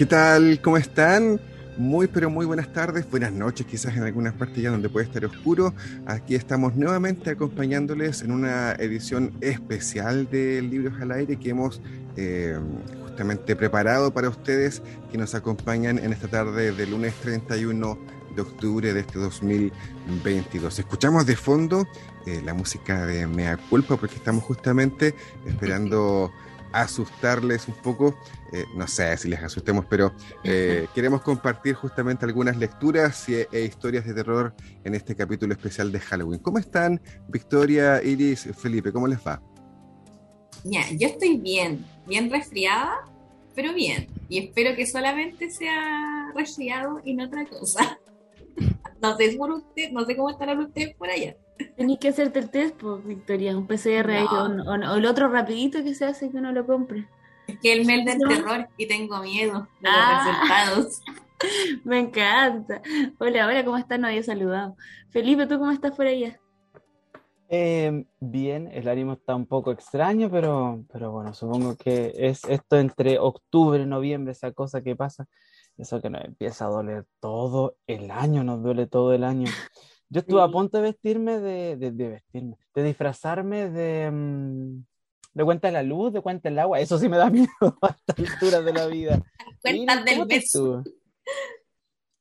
[0.00, 0.62] ¿Qué tal?
[0.62, 1.38] ¿Cómo están?
[1.76, 5.22] Muy, pero muy buenas tardes, buenas noches, quizás en algunas partes ya donde puede estar
[5.26, 5.74] oscuro.
[6.06, 11.82] Aquí estamos nuevamente acompañándoles en una edición especial de Libros al Aire que hemos
[12.16, 12.58] eh,
[13.02, 14.80] justamente preparado para ustedes
[15.12, 17.98] que nos acompañan en esta tarde de lunes 31
[18.34, 20.78] de octubre de este 2022.
[20.78, 21.86] Escuchamos de fondo
[22.24, 26.32] eh, la música de Mea Culpa porque estamos justamente esperando
[26.72, 28.16] asustarles un poco.
[28.52, 30.12] Eh, no sé si les asustemos, pero
[30.44, 36.00] eh, queremos compartir justamente algunas lecturas e, historias de terror en este capítulo especial de
[36.00, 36.40] Halloween.
[36.40, 38.92] ¿Cómo están, Victoria, Iris, Felipe?
[38.92, 39.40] ¿Cómo les va?
[40.64, 42.98] Ya, yo estoy bien, bien resfriada,
[43.54, 44.08] pero bien.
[44.28, 47.98] Y espero que solamente sea resfriado y no otra cosa.
[49.02, 51.36] no sé por usted, no sé cómo estarán ustedes por allá.
[51.76, 56.04] Tenés que hacerte el test, pues, Victoria, un PCR o, el otro rapidito que se
[56.04, 57.06] hace que uno lo compre.
[57.46, 60.24] Es que el mail del terror y tengo miedo de los ah.
[60.24, 61.02] resultados.
[61.84, 62.82] Me encanta.
[63.18, 63.98] Hola, hola, ¿cómo estás?
[63.98, 64.76] No había saludado.
[65.10, 66.38] Felipe, ¿tú cómo estás por allá?
[67.48, 72.78] Em, bien, el ánimo está un poco extraño, pero, pero bueno, supongo que es esto
[72.78, 75.26] entre octubre y noviembre, esa cosa que pasa,
[75.76, 79.46] eso que nos empieza a doler todo el año, nos duele todo el año.
[80.12, 84.84] Yo estuve a punto de vestirme de, de, vestirme, de disfrazarme de, mm,
[85.34, 86.80] de cuenta de la luz, de cuenta del agua.
[86.80, 87.48] Eso sí me da miedo
[87.80, 89.22] a esta altura de la vida.
[89.62, 90.82] Cuentas del beso.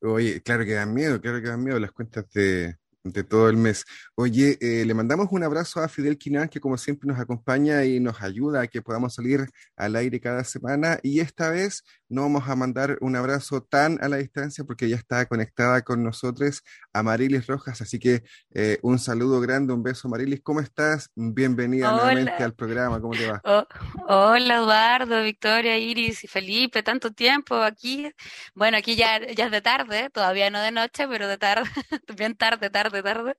[0.02, 3.58] Oye, claro que dan miedo, claro que dan miedo las cuentas de, de todo el
[3.58, 3.86] mes.
[4.16, 8.00] Oye, eh, le mandamos un abrazo a Fidel Quinan, que como siempre nos acompaña y
[8.00, 11.00] nos ayuda a que podamos salir al aire cada semana.
[11.02, 14.96] Y esta vez no vamos a mandar un abrazo tan a la distancia porque ya
[14.96, 17.82] está conectada con nosotros a Marilis Rojas.
[17.82, 20.42] Así que eh, un saludo grande, un beso, Marilis.
[20.42, 21.12] ¿Cómo estás?
[21.16, 23.00] Bienvenida nuevamente al programa.
[23.00, 23.42] ¿Cómo te va?
[23.44, 23.64] Oh,
[24.08, 26.82] hola, Eduardo, Victoria, Iris y Felipe.
[26.82, 28.12] Tanto tiempo aquí.
[28.56, 31.70] Bueno, aquí ya, ya es de tarde, todavía no de noche, pero de tarde,
[32.18, 33.38] bien tarde, tarde de tarde.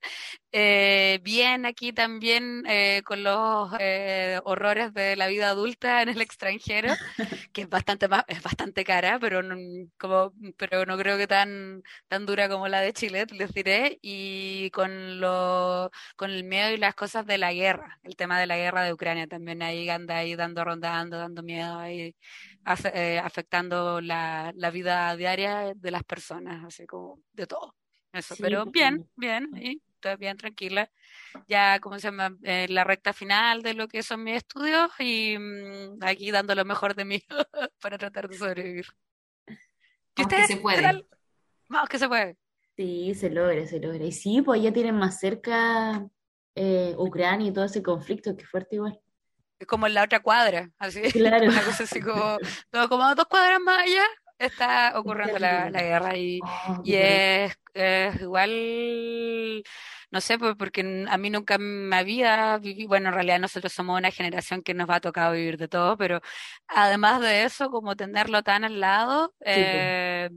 [0.53, 3.71] Eh, bien aquí también eh, con los
[4.45, 6.95] horrores de la vida adulta en el extranjero,
[7.53, 9.57] que es bastante más, es bastante cara, pero no,
[9.99, 14.71] como, pero no creo que tan, tan dura como la de Chile, les diré, y
[14.71, 18.57] con lo, con el miedo y las cosas de la guerra, el tema de la
[18.57, 22.15] guerra de Ucrania también ahí anda ahí dando rondando, dando miedo ahí,
[22.65, 27.75] afectando la, la vida diaria de las personas, así como de todo.
[28.13, 30.91] Eso, pero bien, bien, y estoy bien tranquila.
[31.49, 32.37] Ya, como se llama?
[32.43, 36.65] Eh, la recta final de lo que son mis estudios y mm, aquí dando lo
[36.65, 37.23] mejor de mí
[37.83, 38.87] para tratar de sobrevivir.
[40.17, 41.07] Vamos que se puede.
[41.69, 42.37] Vamos que se puede.
[42.77, 44.05] Sí, se logra, se logra.
[44.05, 46.07] Y sí, pues ya tienen más cerca
[46.55, 48.99] eh, Ucrania y todo ese conflicto, que fuerte igual.
[49.59, 51.03] Es como en la otra cuadra, así.
[51.13, 51.47] Claro.
[51.47, 52.39] Una cosa así como,
[52.89, 54.05] como dos cuadras más allá,
[54.39, 57.57] está ocurriendo la, guerra y, oh, y es,
[58.21, 59.63] igual,
[60.11, 63.99] no sé, pues, porque a mí nunca me había vivido, bueno, en realidad nosotros somos
[63.99, 66.21] una generación que nos va a tocar vivir de todo, pero
[66.67, 70.31] además de eso, como tenerlo tan al lado, eh,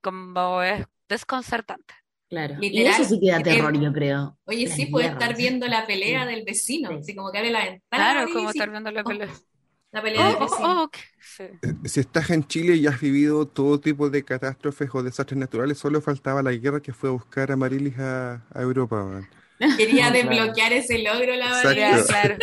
[0.00, 1.94] como es desconcertante.
[2.28, 4.38] Claro, y eso sí que da terror, yo creo.
[4.44, 8.12] Oye, sí, puede estar viendo la pelea del vecino, así como que abre la ventana.
[8.12, 9.28] Claro, como estar viendo la pelea.
[9.92, 10.90] La pelea oh, oh, oh,
[11.40, 15.78] eh, Si estás en Chile y has vivido todo tipo de catástrofes o desastres naturales,
[15.78, 19.28] solo faltaba la guerra que fue a buscar a Marilis a, Europa.
[19.76, 22.06] Quería desbloquear ese logro, la verdad.
[22.06, 22.36] Claro.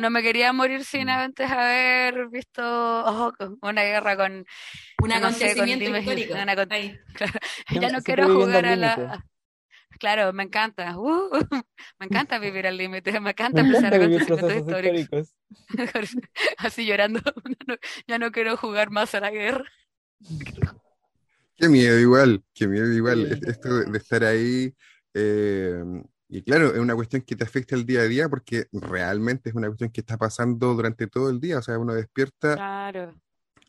[0.00, 1.10] no me quería morir sin mm.
[1.10, 4.44] antes haber visto una guerra con
[5.00, 6.34] un acontecimiento histórico.
[7.70, 9.24] Ya no quiero jugar a la
[9.98, 10.98] Claro, me encanta.
[10.98, 11.30] Uh,
[11.98, 15.34] me encanta vivir al límite, me encanta empezar a acontecimientos históricos.
[16.58, 17.20] Así llorando.
[18.06, 19.64] ya no quiero jugar más a la guerra.
[21.56, 23.40] Qué miedo igual, qué miedo igual.
[23.46, 24.74] Esto de estar ahí.
[25.14, 25.82] Eh,
[26.28, 29.56] y claro, es una cuestión que te afecta el día a día porque realmente es
[29.56, 31.58] una cuestión que está pasando durante todo el día.
[31.58, 32.54] O sea, uno despierta.
[32.54, 33.20] Claro.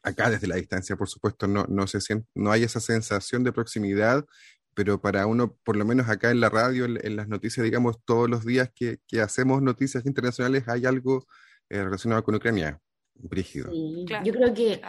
[0.04, 3.52] Acá desde la distancia, por supuesto, no, no, se siente, no hay esa sensación de
[3.52, 4.26] proximidad
[4.74, 8.30] pero para uno, por lo menos acá en la radio, en, las noticias, digamos, todos
[8.30, 11.26] los días que, hacemos noticias internacionales, hay algo
[11.70, 12.80] eh, relacionado con Ucrania.
[13.16, 13.70] Brígido.
[13.72, 14.26] Sí, Claro.
[14.26, 14.82] Yo creo que,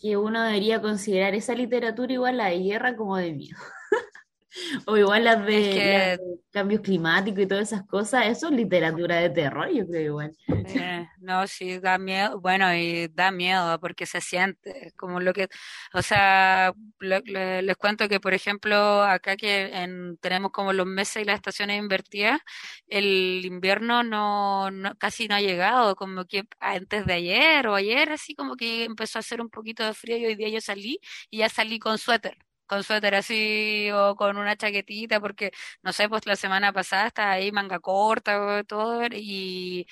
[0.00, 3.56] que uno debería considerar esa literatura igual la de guerra como de miedo.
[4.86, 8.26] O igual las de, Es que- las de cambios climáticos y todas esas cosas.
[8.26, 10.36] Eso es literatura de terror, yo creo igual.
[10.48, 15.48] Eh, no, sí, da miedo, bueno, y da miedo porque se siente como lo que,
[15.92, 20.86] o sea, le- le- les cuento que, por ejemplo, acá que en- tenemos como los
[20.86, 22.40] meses y las estaciones invertidas,
[22.88, 28.10] el invierno no, no- casi no ha llegado, como que antes de ayer o ayer,
[28.10, 30.98] así como que empezó a hacer un poquito de frío y hoy día yo salí
[31.30, 32.36] y ya salí con suéter.
[32.70, 35.50] Con suéter así o con una chaquetita, porque
[35.82, 39.86] no sé, pues la semana pasada estaba ahí manga corta, todo, y,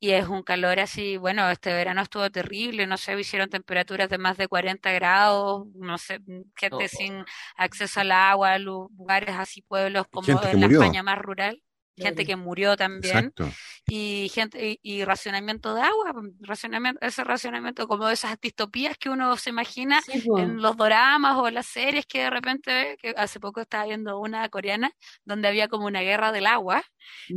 [0.00, 4.18] y es un calor así, bueno, este verano estuvo terrible, no sé, hicieron temperaturas de
[4.18, 6.20] más de 40 grados, no sé,
[6.56, 6.88] gente Oh.
[6.88, 7.24] sin
[7.56, 10.82] acceso al agua, lugares así, pueblos como en la murió.
[10.82, 11.62] España más rural,
[11.98, 13.56] gente que murió también, Exacto.
[13.86, 19.10] y gente y, y racionamiento de agua, racionamiento, ese racionamiento como de esas distopías que
[19.10, 22.96] uno se imagina Sí, en los doramas o en las series que de repente ve,
[23.00, 24.92] que hace poco estaba viendo una coreana
[25.24, 26.82] donde había como una guerra del agua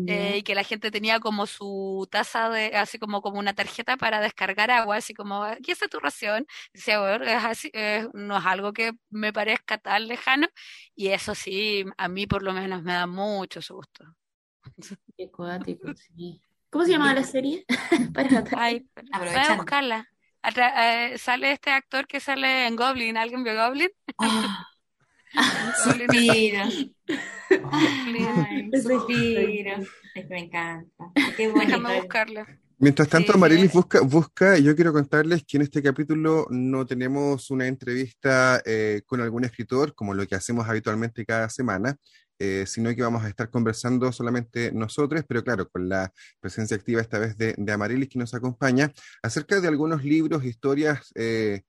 [0.05, 3.97] eh, y que la gente tenía como su taza de, así como, como una tarjeta
[3.97, 6.45] para descargar agua, así como, aquí está tu ración.
[6.73, 10.47] Decía, bueno, es así, eh, no es algo que me parezca tan lejano
[10.95, 14.15] y eso sí, a mí por lo menos me da mucho susto.
[15.17, 16.41] Qué cuático, sí.
[16.69, 17.65] ¿Cómo se llamaba la serie?
[18.13, 18.43] Para.
[18.57, 18.85] Ay,
[19.17, 20.07] voy a buscarla.
[20.43, 20.73] Atra-
[21.13, 23.89] eh, sale este actor que sale en Goblin, ¿alguien vio Goblin?
[24.19, 24.67] Ah,
[25.85, 26.93] Goblin.
[28.81, 29.77] suspiro.
[30.29, 31.11] Me encanta.
[31.35, 32.47] Qué Déjame buscarla.
[32.77, 37.49] Mientras tanto, Sí, Marilis busca, busca, yo quiero contarles que en este capítulo no tenemos
[37.49, 41.95] una entrevista eh, con algún escritor, como lo que hacemos habitualmente cada semana,
[42.39, 47.01] eh, sino que vamos a estar conversando solamente nosotros, pero claro, con la presencia activa
[47.01, 48.91] esta vez de, de que nos acompaña,
[49.23, 51.61] acerca de algunos libros, historias, eh,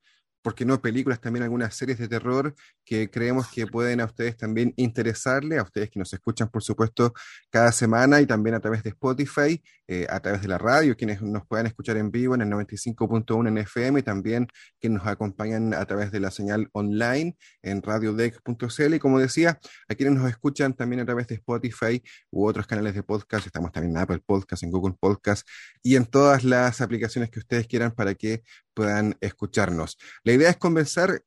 [0.43, 2.55] ¿por qué no películas, también algunas series de terror
[2.85, 7.13] que creemos que pueden a ustedes también interesarle, a ustedes que nos escuchan, por supuesto,
[7.51, 11.23] cada semana y también a través de Spotify, eh, a través de la radio, quienes
[11.23, 14.49] nos puedan escuchar en vivo en el 95.1 en FM y también
[14.81, 19.95] que nos acompañan a través de la señal online en radiodec.cl y como decía, a
[19.95, 23.97] quienes nos escuchan también a través de Spotify u otros canales de podcast, estamos también
[23.97, 25.47] en Apple Podcast, en Google Podcast
[25.83, 28.43] y en todas las aplicaciones que ustedes quieran para que
[28.75, 29.99] puedan escucharnos.
[30.25, 31.23] La idea es conversar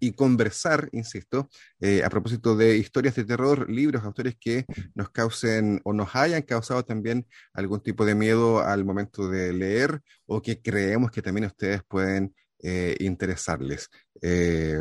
[0.00, 1.48] y conversar, insisto,
[1.80, 4.64] eh, a propósito de historias de terror, libros, autores que
[4.94, 10.00] nos causen o nos hayan causado también algún tipo de miedo al momento de leer
[10.26, 13.88] o que creemos que también ustedes pueden eh, interesarles.
[14.22, 14.80] Eh,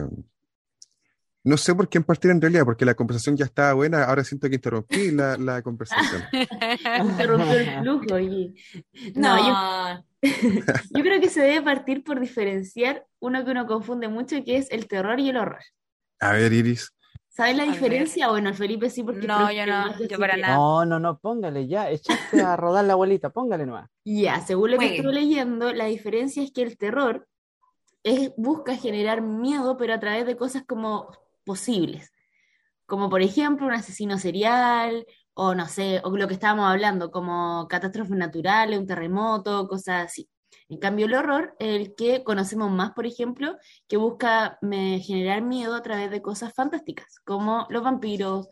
[1.49, 4.47] no sé por qué partir en realidad, porque la conversación ya estaba buena, ahora siento
[4.49, 6.21] que interrumpí la, la conversación.
[7.03, 8.19] Interrumpió el flujo.
[8.19, 8.55] y-
[9.15, 10.05] No, yo, No,
[10.91, 14.69] yo creo que se debe partir por diferenciar uno que uno confunde mucho, que es
[14.71, 15.63] el terror y el horror.
[16.19, 16.93] A ver, Iris.
[17.29, 18.27] ¿Sabes la diferencia?
[18.29, 20.55] Bueno, el Felipe sí, porque No, yo no, yo para que- nada.
[20.55, 23.89] No, no, no, póngale ya, echaste a rodar la abuelita, póngale nomás.
[24.03, 27.27] Ya, según lo que estuve leyendo, la diferencia es que el terror
[28.03, 31.09] es, busca generar miedo, pero a través de cosas como
[31.49, 32.13] posibles.
[32.85, 37.67] Como por ejemplo un asesino serial, o no sé, o lo que estábamos hablando, como
[37.67, 40.29] catástrofes naturales, un terremoto, cosas así.
[40.69, 45.75] En cambio, el horror, el que conocemos más, por ejemplo, que busca me, generar miedo
[45.75, 48.47] a través de cosas fantásticas, como los vampiros,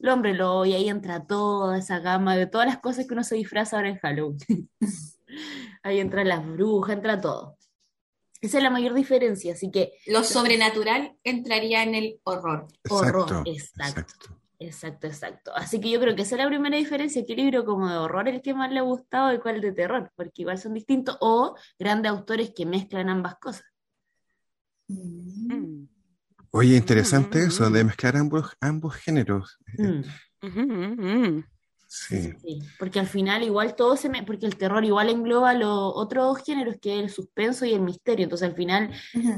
[0.00, 3.24] el hombre lobo, y ahí entra toda esa gama de todas las cosas que uno
[3.24, 4.70] se disfraza ahora en Halloween.
[5.82, 7.56] Ahí entran las brujas, entra todo.
[8.40, 12.68] Esa es la mayor diferencia, así que lo sobrenatural entraría en el horror.
[12.88, 14.36] Horror, Exacto, exacto.
[14.58, 15.06] exacto.
[15.06, 15.52] Exacto.
[15.54, 18.28] Así que yo creo que esa es la primera diferencia, qué libro como de horror
[18.28, 21.54] el que más le ha gustado y cuál de terror, porque igual son distintos, o
[21.78, 23.64] grandes autores que mezclan ambas cosas.
[24.88, 25.84] Mm.
[26.52, 29.58] Oye, interesante Mm, eso de mezclar ambos, ambos géneros.
[29.78, 30.02] Mm,
[30.42, 31.44] ujú.
[31.92, 32.32] Sí.
[32.40, 36.38] sí, porque al final igual todo se me, porque el terror igual engloba los otros
[36.38, 38.94] géneros que es el suspenso y el misterio, entonces al final.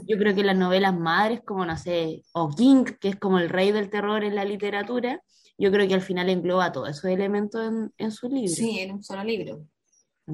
[0.06, 3.48] Yo creo que las novelas madres, como no sé, o King, que es como el
[3.48, 5.22] rey del terror en la literatura,
[5.56, 8.54] yo creo que al final engloba todos esos elementos en, en su libro.
[8.54, 9.66] Sí, en un solo libro.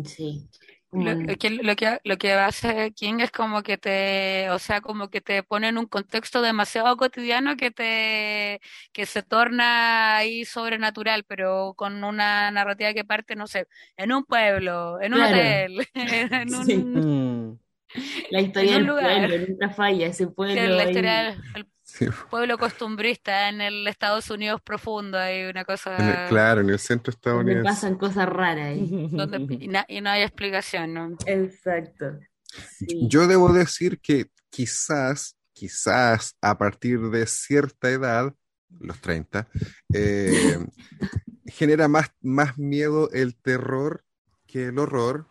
[0.04, 0.48] Sí.
[0.94, 4.80] Lo, lo que, lo que, lo que hace King es como que te, o sea,
[4.80, 8.60] como que te pone en un contexto demasiado cotidiano que te,
[8.92, 13.66] que se torna ahí sobrenatural, pero con una narrativa que parte, no sé,
[13.96, 15.22] en un pueblo, en un Claro.
[15.22, 17.58] hotel, en un, Mm,
[18.30, 19.28] la historia del lugar.
[19.28, 20.54] pueblo nunca falla, ese pueblo.
[20.54, 20.88] Sí, la ahí.
[20.88, 26.08] historia del el Sí, Pueblo costumbrista en el Estados Unidos profundo, hay una cosa en
[26.24, 27.64] el- claro, en el centro estadounidense.
[27.64, 29.08] pasan cosas raras ahí.
[29.10, 31.16] donde y, na- y no hay explicación, ¿no?
[31.24, 32.18] Exacto.
[32.78, 32.86] Sí.
[33.08, 38.34] Yo debo decir que quizás, quizás a partir de cierta edad,
[38.80, 39.48] los 30,
[39.94, 40.58] eh,
[41.46, 44.04] genera más, más miedo el terror
[44.46, 45.26] que el horror,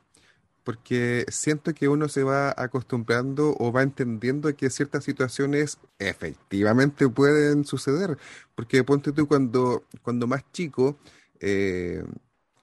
[0.68, 7.64] porque siento que uno se va acostumbrando o va entendiendo que ciertas situaciones efectivamente pueden
[7.64, 8.18] suceder,
[8.54, 10.98] porque ponte tú cuando, cuando más chico,
[11.40, 12.04] eh,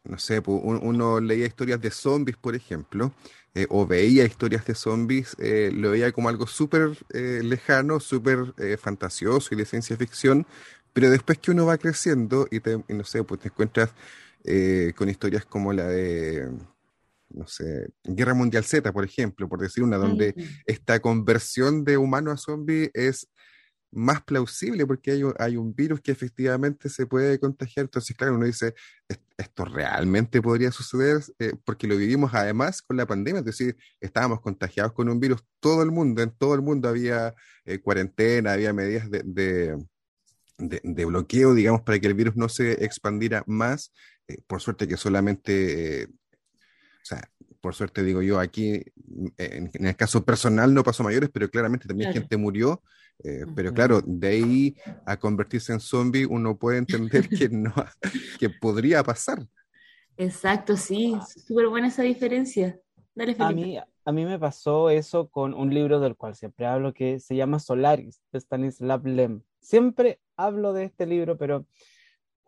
[0.05, 3.15] no sé, uno leía historias de zombies, por ejemplo,
[3.55, 8.53] eh, o veía historias de zombies, eh, lo veía como algo súper eh, lejano, súper
[8.79, 10.47] fantasioso y de ciencia ficción,
[10.93, 13.95] pero después que uno va creciendo y, te, y no sé, pues te encuentras
[14.95, 16.51] con historias como la de,
[17.35, 20.35] no sé, Guerra Mundial Z, por ejemplo, por decir una, donde
[20.67, 23.29] esta conversión de humano a zombie es
[23.97, 27.85] más plausible porque hay, un- hay un virus que efectivamente se puede contagiar.
[27.85, 28.75] Entonces, claro, uno dice,
[29.09, 33.77] "¿Es- esto realmente podría suceder Eh, porque lo vivimos además con la pandemia, es decir,
[34.01, 38.53] estábamos contagiados con un virus, todo el mundo, en todo el mundo había eh, cuarentena,
[38.53, 39.77] había medidas de, de,
[40.59, 43.93] de- de bloqueo, digamos, para que el virus no se expandiera más.
[44.29, 46.09] Eh, por suerte que solamente...
[47.05, 47.23] o sea,
[47.61, 51.31] por suerte digo yo, aquí mm, en, en el caso personal no pasó a mayores,
[51.33, 52.23] pero claramente también Claro.
[52.23, 52.83] gente murió.
[53.25, 57.73] eh, pero claro, de ahí a convertirse en zombie, uno puede entender que no,
[58.41, 59.47] que podría pasar.
[60.17, 61.15] Exacto, sí.
[61.47, 62.79] Súper buena esa diferencia.
[63.15, 63.67] Dale, A Felipe.
[63.67, 67.37] mí, a mí me pasó eso con un libro del cual siempre hablo que se
[67.37, 69.43] llama Solaris, de Stanislav Lem.
[69.61, 71.67] Siempre hablo de este libro, pero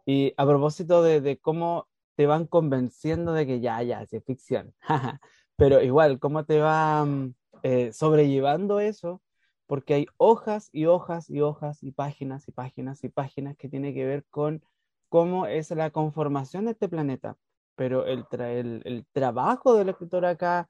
[0.05, 4.75] y a propósito de, de cómo te van convenciendo de que ya, ya, es ficción.
[5.57, 9.23] Pero igual, cómo te va mm, eh, sobrellevando eso,
[9.67, 13.95] porque hay hojas y hojas y hojas y páginas y páginas y páginas que tiene
[13.95, 14.63] que ver con
[15.09, 17.37] cómo es la conformación de este planeta.
[17.75, 20.69] Pero el, el, trabajo del escritor acá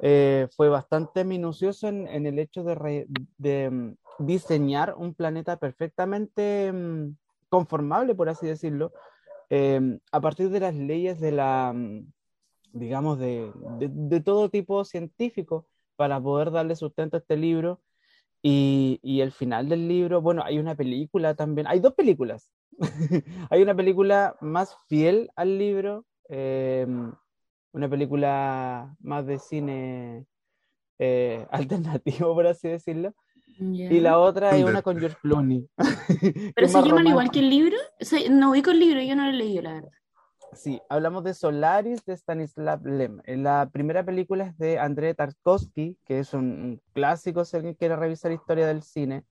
[0.00, 7.16] eh, fue bastante minucioso en, el hecho de, mm, diseñar un planeta perfectamente mm,
[7.50, 8.92] conformable, por así decirlo,
[9.50, 9.80] eh,
[10.12, 12.12] a partir de las leyes de la, mm,
[12.72, 17.80] digamos, de, de- todo tipo científico para poder darle sustento a este libro.
[18.42, 22.52] Y, y el final del libro, bueno, hay una película también, hay dos películas.
[23.50, 26.86] Hay una película más fiel al libro, eh,
[27.72, 30.26] una película más de cine
[30.98, 33.14] eh, alternativo, por así decirlo,
[33.58, 33.92] Ya.
[33.92, 35.68] y la otra es una con George Clooney.
[36.54, 37.76] Pero se llaman igual que el libro.
[38.00, 39.90] O sea, no ubico el libro, yo no lo he leído, la verdad.
[40.52, 43.20] Sí, hablamos de Solaris de Stanislav Lem.
[43.26, 47.96] La primera película es de Andrei Tarkovsky, que es un, un clásico si alguien quiere
[47.96, 49.24] revisar historia del cine.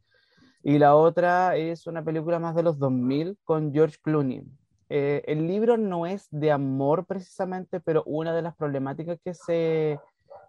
[0.63, 4.43] Y la otra es una película más de los 2000 con George Clooney.
[4.89, 9.99] Eh, el libro no es de amor precisamente, pero una de las problemáticas que, se,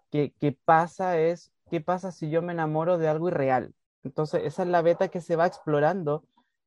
[0.09, 3.73] que, que pasa es, ¿qué pasa si yo me enamoro de algo irreal?
[4.03, 6.25] Entonces, esa es la beta que se va explorando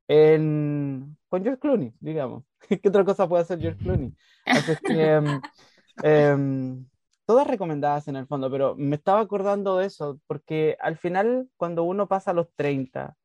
[0.09, 2.45] en, con George Clooney, digamos.
[2.83, 4.15] ¿Qué otra cosa puede hacer George Clooney?
[4.53, 5.41] Así que,
[6.03, 6.87] em,
[7.27, 11.85] todas recomendadas en el fondo, pero me estaba acordando de eso, porque al final, cuando
[11.85, 13.17] uno pasa a los 30,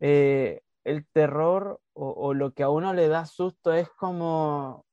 [0.00, 4.84] eh, el terror o, o lo que a uno le da susto es como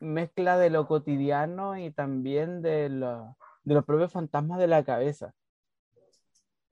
[0.00, 5.34] mezcla de lo cotidiano y también de, lo- de los propios fantasmas de la cabeza.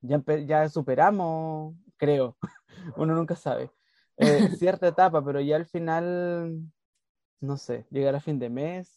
[0.06, 2.36] Ya, ya superamos, creo,
[2.96, 3.70] uno nunca sabe,
[4.18, 6.60] eh, cierta etapa, pero ya al final,
[7.40, 8.92] no sé, llegar a fin de mes.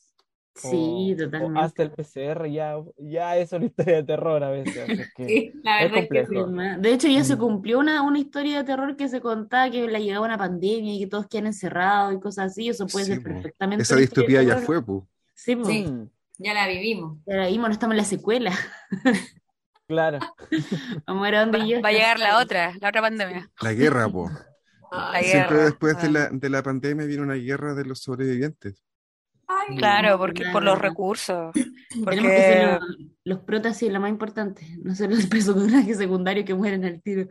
[0.56, 1.60] Sí, o- o totalmente.
[1.62, 4.78] hasta el PCR ya, ya es una historia de terror a veces.
[4.78, 6.34] así que- Sí, la Es verdad es que sí.
[6.36, 6.82] complejo.
[6.82, 7.40] De hecho, ya se Mm.
[7.40, 11.00] cumplió una, una historia de terror que se contaba que la llegaba una pandemia y
[11.00, 12.68] que todos quedan encerrados y cosas así.
[12.68, 15.08] Eso puede Sí, ser perfectamente Esa distopía ya fue, pu.
[15.34, 15.66] Sí, po.
[15.66, 15.86] Sí.
[16.40, 17.20] Ya la vivimos.
[17.26, 18.52] Pero ahí bueno, estamos en la secuela.
[19.90, 20.20] Claro.
[21.06, 21.82] Vamos a ver a dónde Va, llega.
[21.82, 23.50] va a llegar la otra, la otra pandemia.
[23.62, 24.30] La guerra, po.
[24.92, 25.66] La Siempre guerra.
[25.66, 26.12] después de Ah.
[26.12, 28.82] la, de la pandemia viene una guerra de los sobrevivientes.
[29.48, 31.52] ay, Claro, porque por los recursos.
[31.54, 35.98] Tenemos que ser Porque los, los protas y lo más importante, no ser los personajes
[35.98, 37.28] secundarios que mueren al tiro.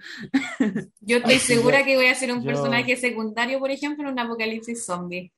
[1.00, 4.18] Yo estoy segura que voy a ser un Yo- personaje secundario, por ejemplo, en un
[4.20, 5.32] apocalipsis zombie.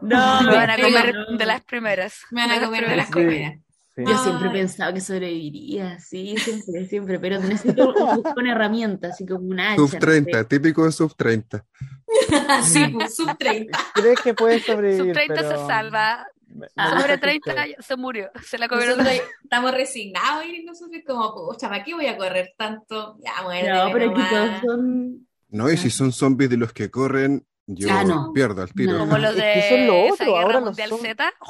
[0.00, 1.36] No, me van a comer no.
[1.38, 2.20] de las primeras.
[2.30, 3.12] Me van a comer de las Sí.
[3.12, 3.60] primeras.
[3.96, 4.04] Sí.
[4.06, 9.46] Yo siempre pensado que sobreviviría, sí, siempre, siempre, pero necesito un- una herramienta, así como
[9.48, 9.76] un hacha.
[9.76, 10.44] Sub no 30, sé.
[10.44, 11.64] típico de sub 30.
[12.62, 13.78] Sí, pues, sub 30.
[13.94, 15.06] ¿Crees que puede sobrevivir?
[15.06, 16.26] Sub 30 se pero salva.
[16.48, 17.76] me- Ah, Sobre tu 30 historia.
[17.78, 18.30] ya se murió.
[18.44, 22.52] Se la comieron Nosotros estamos resignados y nosotros como, pucha, ¿para qué voy a correr
[22.56, 23.16] tanto?
[23.24, 24.62] Ya, muerde No, pero aquí todos nomás.
[24.62, 28.32] son, No, y si son zombies de los que corren, yo Ah, no.
[28.34, 28.92] pierdo al tiro.
[28.92, 28.98] No.
[29.00, 31.00] Como los Es de que eso es lo esa otro, guerra ahora los mundial zom-
[31.00, 31.24] Z.
[31.24, 31.46] no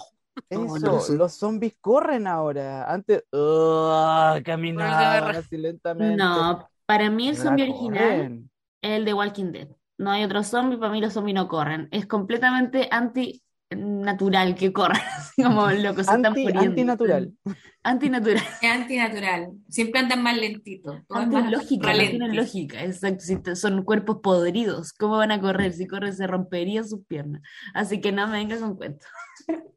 [0.51, 1.17] Eso, sé.
[1.17, 2.91] los zombies corren ahora.
[2.93, 3.25] Antes,
[4.45, 6.17] caminaban re- así lentamente.
[6.17, 8.45] No, para mí el zombie original
[8.83, 9.69] es el de Walking Dead.
[9.99, 11.89] No hay otro zombie, para mí los zombies no corren.
[11.91, 16.71] Es completamente antinatural que corran, así como locos, se están Anti, muriendo.
[16.71, 17.33] antinatural.
[17.83, 18.43] Antinatural.
[18.63, 19.53] Es antinatural.
[19.69, 21.01] Siempre andan más lentitos.
[21.09, 23.25] Antilógica, no tienen lógica, exacto.
[23.25, 25.73] Si son cuerpos podridos, ¿cómo van a correr?
[25.73, 27.43] Si corren se romperían sus piernas.
[27.75, 29.09] Así que no me vengas con cuentos.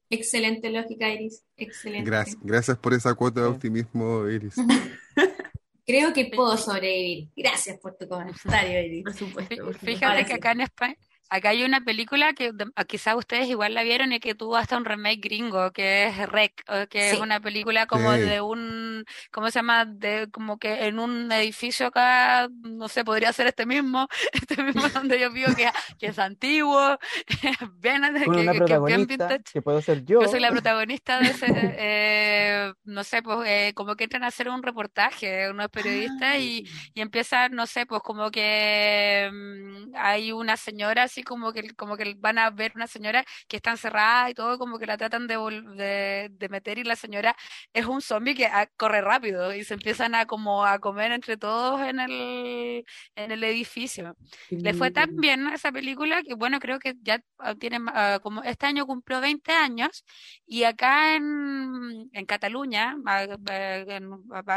[0.10, 1.44] Excelente lógica, Iris.
[1.56, 2.10] Excelente.
[2.10, 4.56] Gracias, gracias por esa cuota de optimismo, Iris.
[5.86, 7.30] Creo que puedo sobrevivir.
[7.36, 9.04] Gracias por tu comentario, Iris.
[9.04, 9.56] Por supuesto.
[9.66, 9.78] Por.
[9.78, 10.98] Fíjate que acá en España,
[11.30, 14.78] acá hay una película que ah, quizás ustedes igual la vieron y que tuvo hasta
[14.78, 18.22] un remake gringo, que es Rec, que es una película como Sí.
[18.22, 19.86] de un, ¿cómo se llama?
[19.86, 24.82] De como que en un edificio acá, no sé, podría ser este mismo, este mismo
[24.94, 25.70] donde yo vivo, que,
[26.00, 26.98] que es antiguo,
[27.80, 29.44] bien, que, que- que es bien protagonista vintage.
[29.54, 30.22] que puedo ser yo.
[30.22, 34.28] Yo soy la protagonista de ese, eh, no sé, pues eh, como que entran a
[34.28, 40.32] hacer un reportaje, unos periodistas y, y empiezan, no sé, pues como que mm, hay
[40.32, 44.30] una señora así como que como que van a ver una señora que está encerrada
[44.30, 45.38] y todo, como que la tratan de,
[45.76, 47.36] de, de meter y la señora
[47.74, 51.38] es un zombie que ah, corre rápido y se empiezan a como a comer entre
[51.38, 52.86] todos en el,
[53.16, 54.16] en el edificio.
[54.62, 58.20] Le fue tan bien a esa película que, bueno, creo que ya ah, tiene, ah,
[58.22, 60.04] como este año cumplió 20 años
[60.46, 64.10] y acá en, en Cataluña, ah, eh, en-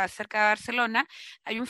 [0.08, 1.06] cerca de Barcelona,
[1.44, 1.68] hay un,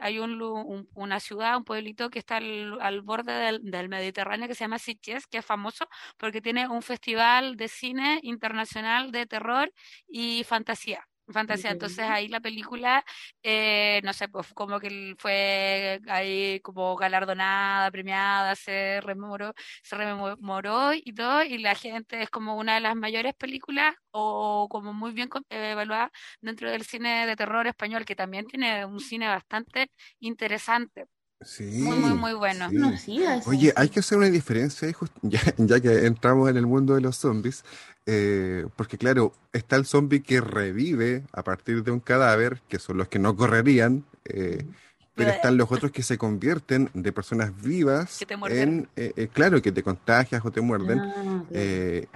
[0.00, 4.33] hay un, un- una ciudad, un pueblito que está al, al borde del, del Mediterráneo
[4.48, 5.86] que se llama Sitges, que es famoso
[6.18, 9.72] porque tiene un festival de cine internacional de terror
[10.08, 11.06] y fantasía.
[11.28, 13.02] Fantasía, entonces ahí la película
[13.42, 20.92] eh, no sé, pues como que fue ahí como galardonada, premiada, se rememoró, se rememoró
[20.92, 25.12] y todo, y la gente es como una de las mayores películas o como muy
[25.12, 26.10] bien eh, evaluada
[26.42, 31.06] dentro del cine de terror español, que también tiene un cine bastante interesante,
[31.40, 32.70] Sí, muy, muy, muy bueno.
[32.96, 33.18] sí.
[33.18, 33.42] No.
[33.46, 34.88] Oye, hay que hacer una diferencia,
[35.22, 37.64] ya, ya que entramos en el mundo de los zombies,
[38.06, 42.96] eh, porque claro, está el zombie que revive a partir de un cadáver, que son
[42.96, 44.66] los que no correrían, eh,
[45.14, 48.68] pero están los otros que se convierten de personas vivas Que te muerden.
[48.68, 52.06] en, eh, eh, claro, que te contagias o te muerden, Ah, eh,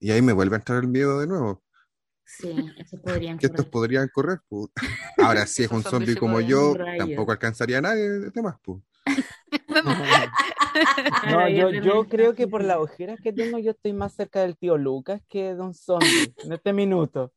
[0.00, 1.60] y ahí me vuelve a entrar el miedo de nuevo,
[2.26, 3.70] Sí, eso podrían que estos correr.
[3.70, 4.68] podrían correr, pues.
[5.16, 8.82] Ahora, si es un zombie como yo, tampoco alcanzaría a nadie de más, pues.
[11.30, 14.56] No, yo, yo creo que por las ojeras que tengo, yo estoy más cerca del
[14.58, 17.32] tío Lucas que de un zombie en este minuto.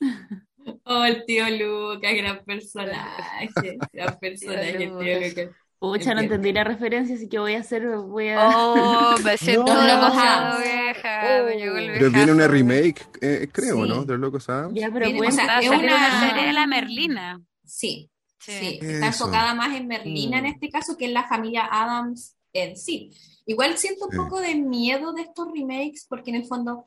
[0.84, 3.78] Oh, el tío Lucas, gran personaje.
[3.92, 5.56] Gran personaje, el tío Lucas.
[5.78, 8.48] Pucha, no entendí la referencia, así que voy a hacer, voy a...
[8.48, 9.82] Oh, me siento No.
[9.84, 13.88] demasiado vieja, me llegó el Pero viene una remake, eh, creo, Sí.
[13.88, 14.04] ¿no?
[14.04, 14.74] De los locos Adams.
[14.74, 15.44] Ya, pero Viene- o cuenta.
[15.44, 17.40] sea, Ah, es una- serie de la Merlina.
[17.64, 18.52] Sí, Sí.
[18.52, 18.78] sí.
[18.80, 20.48] Está enfocada más en Merlina en Mm.
[20.48, 23.10] este caso que en la familia Adams en sí.
[23.44, 24.16] Igual siento un Sí.
[24.16, 26.86] poco de miedo de estos remakes porque en el fondo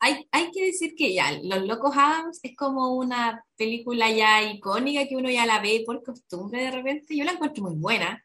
[0.00, 5.06] hay, hay que decir que ya Los Locos Adams es como una película ya icónica
[5.06, 7.16] que uno ya la ve por costumbre de repente.
[7.16, 8.22] Yo la encuentro muy buena,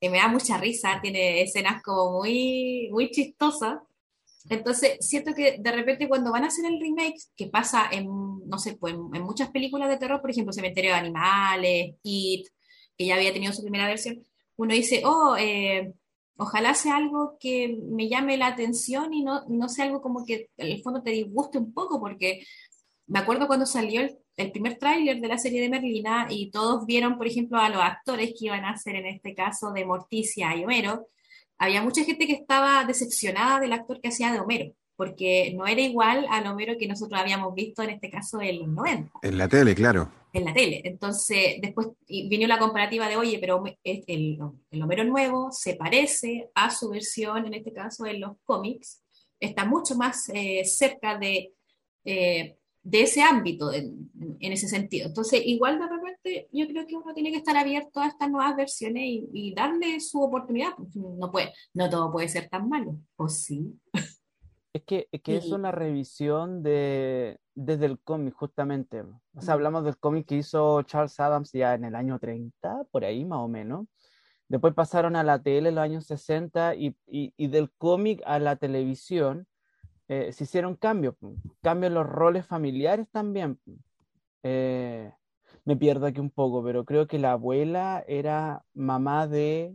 [0.00, 3.78] eh, me da mucha risa, tiene escenas como muy, muy chistosas.
[4.48, 8.06] Entonces, siento que de repente cuando van a hacer el remake, que pasa en,
[8.48, 12.46] no sé, pues en, en muchas películas de terror, por ejemplo, Cementerio de Animales, It,
[12.96, 14.24] que ya había tenido su primera versión,
[14.56, 15.92] uno dice, oh, eh,
[16.36, 20.50] ojalá sea algo que me llame la atención y no, no sea algo como que
[20.56, 22.42] en el fondo te disguste un poco, porque
[23.06, 24.02] me acuerdo cuando salió
[24.36, 27.80] el, primer tráiler de la serie de Merlina y todos vieron, por ejemplo, a los
[27.80, 31.08] actores que iban a hacer en este caso de Morticia y Homero,
[31.58, 35.80] había mucha gente que estaba decepcionada del actor que hacía de Homero, porque no era
[35.80, 39.48] igual al Homero que nosotros habíamos visto en este caso en los 90 En la
[39.48, 40.10] tele, claro.
[40.36, 40.82] En la tele.
[40.84, 44.04] Entonces, después vino la comparativa de, oye, pero el,
[44.70, 49.02] el Homero nuevo se parece a su versión, en este caso en los cómics,
[49.40, 51.52] está mucho más eh, cerca de,
[52.04, 55.08] eh, de ese ámbito en, en, ese sentido.
[55.08, 58.56] Entonces, igual de repente, yo creo que uno tiene que estar abierto a estas nuevas
[58.56, 60.70] versiones y, y darle su oportunidad.
[60.94, 63.72] No, puede, no todo puede ser tan malo, ¿o sí?
[64.76, 69.00] Es que, es, que es una revisión de, desde el cómic, justamente.
[69.34, 73.02] O sea, hablamos del cómic que hizo Charles Adams ya en el año 30, por
[73.02, 73.86] ahí más o menos.
[74.48, 78.38] Después pasaron a la tele en los años 60 y, y, y del cómic a
[78.38, 79.46] la televisión
[80.08, 81.14] eh, se hicieron cambios.
[81.62, 83.58] Cambios en los roles familiares también.
[84.42, 85.10] Eh,
[85.64, 89.74] me pierdo aquí un poco, pero creo que la abuela era mamá de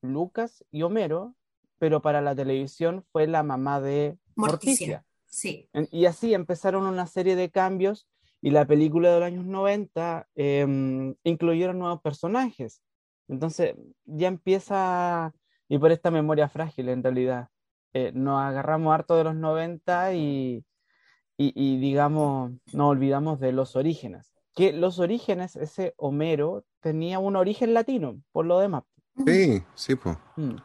[0.00, 1.34] Lucas y Homero,
[1.78, 4.86] pero para la televisión fue la mamá de Morticia.
[4.86, 5.04] Morticia.
[5.26, 5.68] Sí.
[5.90, 8.08] Y así empezaron una serie de cambios
[8.40, 12.82] y la película de los años 90 em, incluyeron nuevos personajes.
[13.28, 13.74] Entonces
[14.04, 15.34] ya empieza,
[15.68, 17.48] y por esta memoria frágil en realidad,
[17.92, 20.64] eh, nos agarramos harto de los 90 y,
[21.36, 24.32] y, y, digamos, nos olvidamos de los orígenes.
[24.54, 28.84] Que los orígenes, ese Homero tenía un origen latino, por lo demás.
[29.26, 30.16] Sí, sí, pues.
[30.36, 30.56] Mm.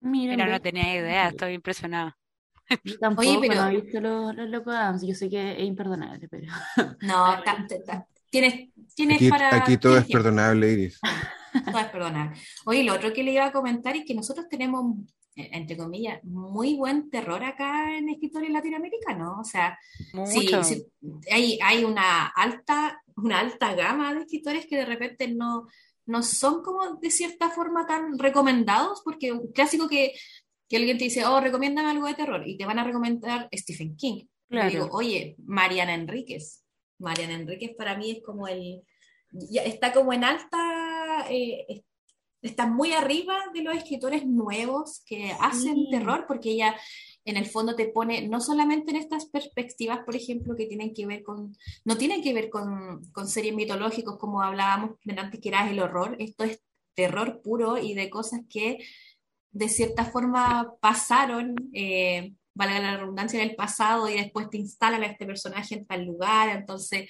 [0.00, 2.16] Mira, no tenía idea, estoy impresionada.
[2.82, 5.60] Yo tampoco Oye, pero- no he visto los, los Locos Adams, yo sé que es
[5.66, 6.52] imperdonable, pero
[7.02, 7.36] No,
[8.30, 9.54] tienes, tienes Aquí, para.
[9.56, 10.98] aquí todo es perdonable, Iris.
[11.64, 12.40] Todo es perdonable.
[12.66, 14.96] Oye, lo otro que le iba a comentar es que nosotros tenemos,
[15.36, 19.34] eh, entre comillas, muy buen terror acá en escritores latinoamericanos.
[19.38, 19.78] O sea,
[20.26, 20.84] sí, sí,
[21.30, 25.68] hay, hay una alta, una alta gama de escritores que de repente no,
[26.06, 30.12] no son como de cierta forma tan recomendados, porque un clásico que,
[30.74, 33.96] que alguien te dice, oh, recomiéndame algo de terror, y te van a recomendar Stephen
[33.96, 34.22] King.
[34.24, 34.70] Yo Claro.
[34.70, 36.64] digo, oye, Mariana Enríquez.
[36.98, 38.82] Mariana Enríquez para mí es como el,
[39.30, 41.82] ya está como en alta, eh, es-
[42.42, 46.76] está muy arriba de los escritores nuevos que hacen terror, porque ella
[47.24, 51.06] en el fondo te pone, no solamente en estas perspectivas, por ejemplo, que tienen que
[51.06, 55.70] ver con, no tienen que ver con, con series mitológicos como hablábamos antes que era
[55.70, 56.60] el horror, esto es
[56.94, 58.78] terror puro y de cosas que
[59.54, 65.02] de cierta forma pasaron, eh, valga la redundancia, en el pasado y después te instalan
[65.02, 67.08] a este personaje en tal lugar, entonces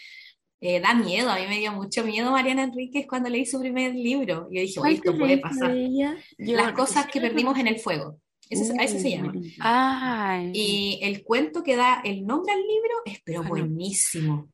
[0.60, 3.94] eh, da miedo, a mí me dio mucho miedo Mariana Enríquez cuando leí su primer
[3.94, 5.74] libro, yo dije, oye, ¿cuál te esto puede pasar.
[6.38, 9.32] Las cosas que perdimos en el fuego, ese, a ese se llama.
[9.32, 9.64] buenísimo.
[9.66, 10.50] Ay.
[10.54, 13.66] Y el cuento que da el nombre al libro es pero Bueno.
[13.66, 14.48] buenísimo.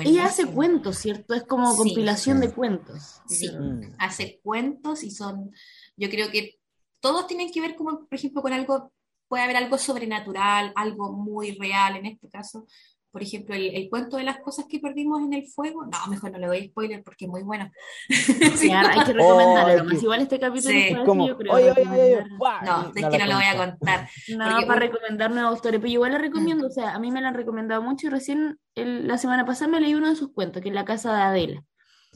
[0.00, 0.54] Ella hace Buenísimo.
[0.54, 1.34] cuentos, ¿cierto?
[1.34, 1.76] Es como Sí.
[1.78, 2.46] compilación Sí.
[2.46, 3.20] de cuentos.
[3.28, 3.48] Sí.
[3.50, 3.94] Mm.
[3.98, 5.50] hace cuentos y son,
[5.96, 6.56] yo creo que
[7.04, 8.90] todos tienen que ver como, por ejemplo, con algo,
[9.28, 12.66] puede haber algo sobrenatural, algo muy real en este caso.
[13.10, 15.84] Por ejemplo, el, el cuento de las cosas que perdimos en el fuego.
[15.84, 17.70] No, mejor no le doy spoiler porque es muy bueno.
[18.08, 19.88] Sí, hay que Oh, recomendarlo.
[19.90, 20.86] que- Igual este capítulo Sí.
[20.88, 21.52] Es como, yo creo.
[21.52, 22.24] oye, oye, oye.
[22.64, 24.08] No, es que no lo voy a contar.
[24.36, 27.20] No, Porque para recomendar nuevos autores, pero igual la recomiendo, o sea, a mí me
[27.20, 30.32] la han recomendado mucho y recién el- la semana pasada me leí uno de sus
[30.32, 31.62] cuentos, que es La casa de Adela.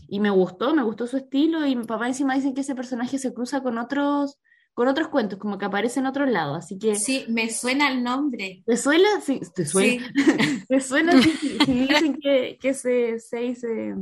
[0.08, 3.18] Y me gustó, me gustó su estilo y mi papá encima dicen que ese personaje
[3.18, 4.38] se cruza con otros,
[4.78, 8.04] con otros cuentos, como que aparece en otros lados, así que Sí, me suena el
[8.04, 8.62] nombre.
[8.64, 9.08] ¿te suena?
[9.20, 10.06] Sí, ¿te suena?
[10.14, 10.14] Sí.
[10.68, 11.20] ¿Te suena?
[11.20, 13.94] Sí, sí, sí, dicen que, que se, se, se,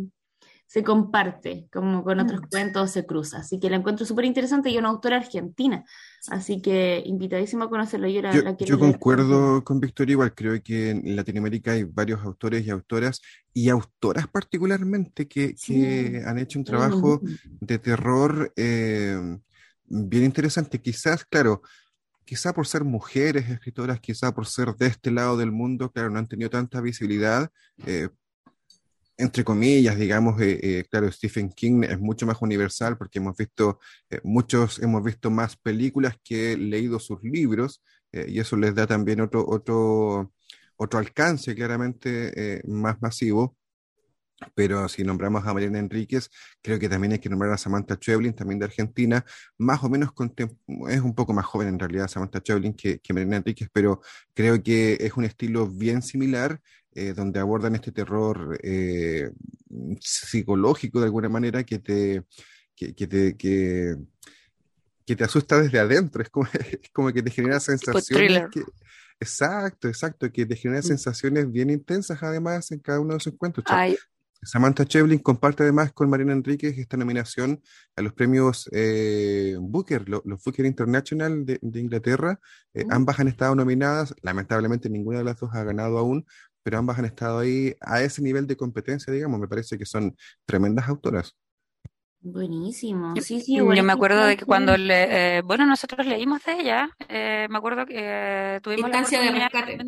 [0.67, 2.49] se comparte, como con otros Mm.
[2.51, 5.83] cuentos se cruza, así que la encuentro súper interesante y una autora argentina,
[6.29, 8.93] así que invitadísimo a conocerlo, yo la, Yo, la quiero yo leer.
[8.93, 13.23] concuerdo con Victoria, igual creo que en Latinoamérica hay varios autores y autoras,
[13.55, 15.73] y autoras particularmente, que, Sí.
[15.73, 17.23] que han hecho un trabajo
[17.63, 19.39] de terror eh,
[19.89, 20.81] bien interesante.
[20.81, 21.63] Quizás, claro,
[22.25, 26.19] quizá por ser mujeres escritoras, quizá por ser de este lado del mundo, claro, no
[26.19, 27.51] han tenido tanta visibilidad.
[27.87, 28.09] eh,
[29.19, 33.81] entre comillas, digamos, eh, eh, claro, Stephen King es mucho más universal porque hemos visto,
[34.11, 39.21] eh, muchos hemos visto más películas que leído sus libros y eso les da también
[39.21, 40.33] otro, otro,
[40.77, 43.59] otro alcance claramente más masivo.
[44.55, 46.31] Pero si nombramos a Mariana Enríquez,
[46.63, 49.25] creo que también hay que nombrar a Samantha Schweblin, también de Argentina,
[49.57, 50.11] más o menos
[50.89, 54.01] es un poco más joven en realidad Samantha Schweblin que, que Mariana Enríquez, pero
[54.35, 56.61] creo que es un estilo bien similar,
[56.93, 59.31] eh, donde abordan este terror eh,
[60.01, 62.25] psicológico de alguna manera que te,
[62.75, 63.97] que, que te, que,
[65.05, 68.65] que te asusta desde adentro, es como, es como que te genera sensaciones que-
[69.21, 70.85] exacto, exacto, que te genera Mm.
[70.85, 73.65] sensaciones bien intensas además en cada uno de sus cuentos.
[73.69, 73.97] Ay,
[74.43, 77.63] Samantha Schweblin comparte además con Mariana Enríquez esta nominación
[77.97, 82.39] a los premios eh, Booker, lo- los Booker International de, de Inglaterra.
[82.75, 82.93] Eh, Mm.
[82.93, 86.27] ambas han estado nominadas, lamentablemente ninguna de las dos ha ganado aún,
[86.63, 89.41] pero ambas han estado ahí a ese nivel de competencia, digamos.
[89.41, 91.35] Me parece que son tremendas autoras.
[92.21, 93.21] Buenísimo.
[93.21, 96.89] Sí, sí, Yo me acuerdo de que cuando le, eh, bueno, nosotros leímos de ella,
[97.09, 97.95] eh, me acuerdo que
[98.57, 99.85] eh, tuvimos la Instancia de oportunidad rescate.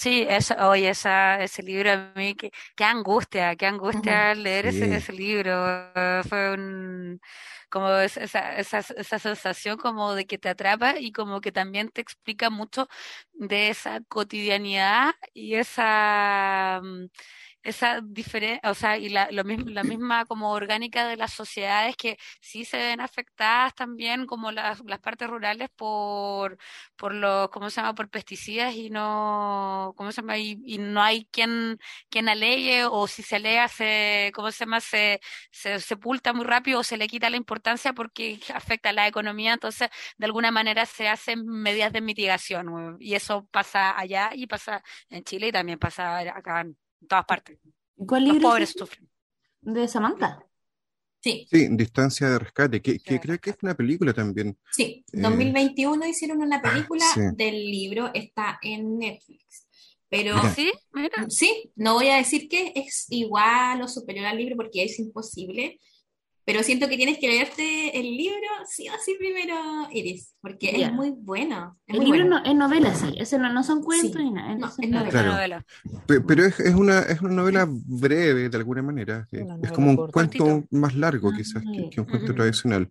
[0.00, 4.86] Sí, esa, oye, esa, ese libro a mí, qué, qué angustia, qué angustia leer ese,
[4.86, 4.96] Sí.
[4.96, 5.52] ese libro.
[5.94, 7.20] eh, Fue un,
[7.68, 11.90] como es- esa, esa, esa sensación como de que te atrapa y como que también
[11.90, 12.88] te explica mucho
[13.34, 17.06] de esa cotidianidad y esa, mm,
[17.62, 21.96] esa diferencia, o sea, y la, lo mismo, la misma como orgánica de las sociedades
[21.96, 26.58] que sí se ven afectadas también como las, las partes rurales por,
[26.96, 27.94] por los, ¿cómo se llama?
[27.94, 30.38] por pesticidas y no, ¿cómo se llama?
[30.38, 32.28] Y, no hay quien, quien
[32.90, 34.80] o si se alega se, ¿cómo se llama?
[34.80, 35.20] Se,
[35.50, 39.52] se sepulta muy rápido o se le quita la importancia porque afecta a la economía,
[39.54, 44.82] entonces de alguna manera se hacen medidas de mitigación y eso pasa allá y pasa
[45.10, 46.76] en Chile y también pasa acá en
[47.08, 47.58] todas partes.
[48.06, 49.08] ¿Cuál Los libro es pobres sufren.
[49.62, 50.44] de Samantha?
[51.22, 53.18] Sí, Sí, Distancia de Rescate, que, que Sí.
[53.18, 54.56] creo que es una película también.
[54.72, 55.04] sí.
[55.12, 57.20] Eh, 2021 hicieron una película sí.
[57.34, 59.66] del libro, está en Netflix.
[60.08, 60.54] Pero Mira.
[60.54, 60.72] ¿Sí?
[60.92, 61.26] Mira.
[61.28, 65.78] sí, no voy a decir que es igual o superior al libro porque es imposible,
[66.44, 69.54] pero siento que tienes que leerte el libro sí o sí primero,
[69.92, 71.78] Iris, porque es muy bueno.
[71.86, 72.42] Es El muy libro bueno.
[72.44, 73.14] no, es novela, sí.
[73.18, 74.24] Ese no, no son cuentos Sí.
[74.24, 74.54] ni nada.
[74.54, 75.10] No, es novela.
[75.10, 75.32] Claro.
[75.32, 75.64] Novela.
[76.06, 79.28] Pero es, es una, es una novela breve de alguna manera.
[79.30, 82.88] Es como un cuento más largo quizás que, un cuento tradicional.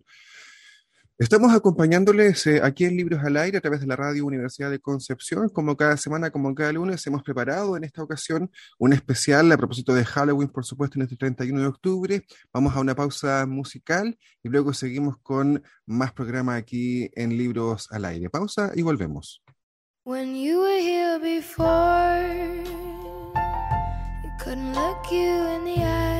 [1.20, 4.78] Estamos acompañándoles eh, aquí en Libros al Aire a través de la Radio Universidad de
[4.78, 5.50] Concepción.
[5.50, 9.92] Como cada semana, como cada lunes, hemos preparado en esta ocasión un especial a propósito
[9.92, 12.24] de Halloween, por supuesto, en este 31 de octubre.
[12.54, 18.06] Vamos a una pausa musical y luego seguimos con más programa aquí en Libros al
[18.06, 18.30] Aire.
[18.30, 19.42] Pausa y volvemos.
[20.04, 22.64] When you were here before,
[24.42, 26.19] couldn't look you in the eye.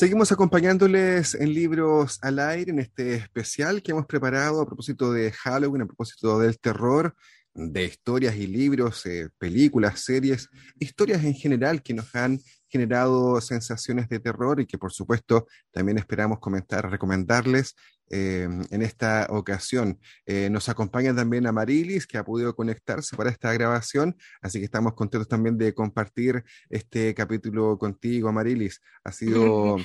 [0.00, 5.30] Seguimos acompañándoles en Libros al Aire, en este especial que hemos preparado a propósito de
[5.30, 7.14] Halloween, a propósito del terror,
[7.52, 14.08] de historias y libros, eh, películas, series, historias en general que nos han generado sensaciones
[14.08, 17.74] de terror y que por supuesto también esperamos comentar, recomendarles
[18.10, 20.00] eh, en esta ocasión.
[20.26, 24.64] Eh, nos acompaña también a Marilis, que ha podido conectarse para esta grabación, así que
[24.64, 28.80] estamos contentos también de compartir este capítulo contigo, Marilis.
[29.04, 29.76] Ha sido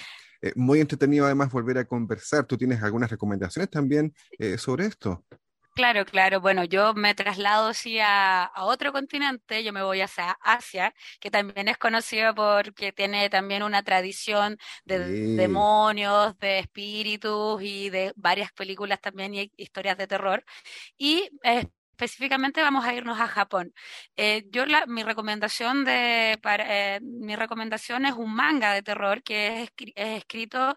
[0.41, 2.45] eh, muy entretenido además volver a conversar.
[2.45, 4.13] ¿Tú tienes algunas recomendaciones también
[4.57, 5.23] sobre esto?
[5.75, 6.39] Claro, claro.
[6.39, 11.29] Bueno, yo me traslado sí a, a otro continente, yo me voy hacia Asia, que
[11.29, 15.27] también es conocido porque tiene también una tradición de Sí.
[15.35, 20.45] demonios, de espíritus y de varias películas también y historias de terror.
[20.97, 23.73] Y eh, específicamente vamos a irnos a Japón.
[24.17, 29.23] Eh, yo la, mi recomendación de para, eh, mi recomendación es un manga de terror
[29.23, 30.75] que es escrito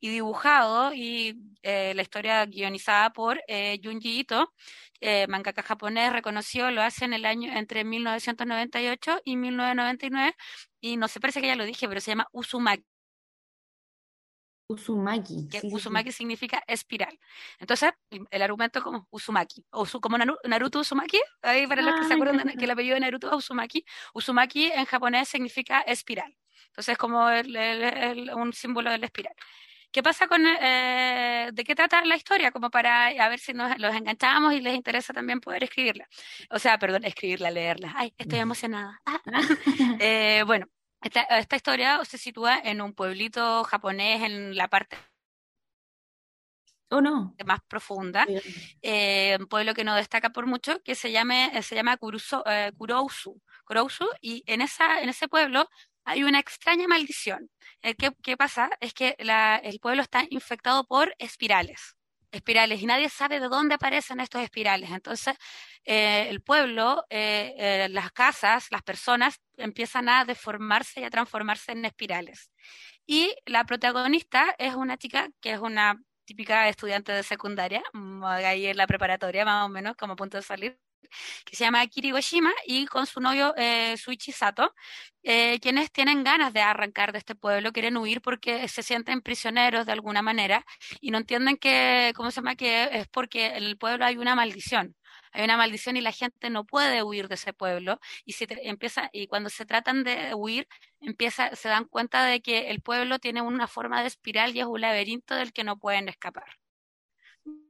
[0.00, 4.52] y dibujado y eh, la historia guionizada por eh, Junji Ito,
[5.00, 10.34] eh, mangaka japonés reconocido, lo hace en el año entre 1998 y 1999
[10.80, 12.84] y no sé, parece que ya lo dije, pero se llama Uzumaki,
[14.68, 15.48] Uzumaki.
[15.48, 17.18] que sí, significa espiral.
[17.58, 17.92] Entonces,
[18.30, 22.12] el, argumento es como Uzumaki, o como Naru- Naruto Uzumaki, ahí para los que se
[22.12, 23.84] Ah, acuerdan que el apellido de Naruto es Uzumaki,
[24.14, 26.36] Uzumaki en japonés significa espiral.
[26.68, 29.34] Entonces, como el- el- el- un símbolo de la espiral.
[29.96, 32.50] ¿Qué pasa con, eh, de qué trata la historia?
[32.50, 36.06] Como para a ver si nos los enganchamos y les interesa también poder escribirla.
[36.50, 37.94] O sea, perdón, escribirla, leerla.
[37.96, 39.00] Ay, estoy emocionada.
[39.06, 39.40] Ah.
[39.98, 40.66] Eh, bueno,
[41.00, 44.98] esta, esta historia se sitúa en un pueblito japonés en la parte
[46.90, 47.34] ¿O no?
[47.44, 48.26] más profunda,
[48.80, 52.44] eh, un pueblo que no destaca por mucho, que se, llame, eh, se llama Kuruso,
[52.46, 55.68] eh, Kurousu, Kurousu, y en, esa, en ese pueblo
[56.06, 57.50] hay una extraña maldición.
[57.82, 58.70] Eh, ¿qué, qué pasa?
[58.80, 61.96] Es que el pueblo está infectado por espirales,
[62.30, 64.90] espirales, y nadie sabe de dónde aparecen estos espirales.
[64.90, 65.36] Entonces,
[65.84, 71.84] eh, el pueblo, eh, las casas, las personas empiezan a deformarse y a transformarse en
[71.84, 72.50] espirales.
[73.04, 77.82] Y la protagonista es una chica que es una típica estudiante de secundaria,
[78.24, 80.78] ahí en la preparatoria más o menos, como a punto de salir,
[81.44, 84.74] que se llama Kiri Goshima y con su novio eh, Suichi Sato,
[85.22, 89.86] eh, quienes tienen ganas de arrancar de este pueblo, quieren huir porque se sienten prisioneros
[89.86, 90.64] de alguna manera
[91.00, 92.54] y no entienden que, ¿cómo se llama?
[92.56, 94.94] Que es porque en el pueblo hay una maldición.
[95.32, 99.10] Hay una maldición y la gente no puede huir de ese pueblo y se empieza
[99.12, 100.68] y cuando se tratan de huir
[101.00, 104.66] empieza se dan cuenta de que el pueblo tiene una forma de espiral y es
[104.66, 106.56] un laberinto del que no pueden escapar.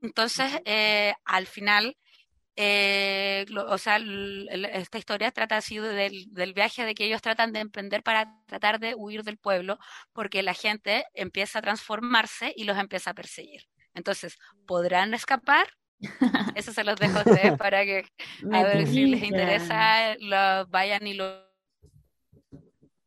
[0.03, 1.97] Entonces, eh, al final,
[2.57, 3.99] eh, lo- o sea,
[4.73, 8.81] esta historia trata así del, del viaje de que ellos tratan de emprender para tratar
[8.81, 9.79] de huir del pueblo,
[10.13, 13.63] porque la gente empieza a transformarse y los empieza a perseguir.
[13.95, 15.69] Entonces, ¿podrán escapar?
[16.55, 18.05] Eso se los dejo a ustedes para que,
[18.51, 21.46] a ver si les interesa, lo vayan y lo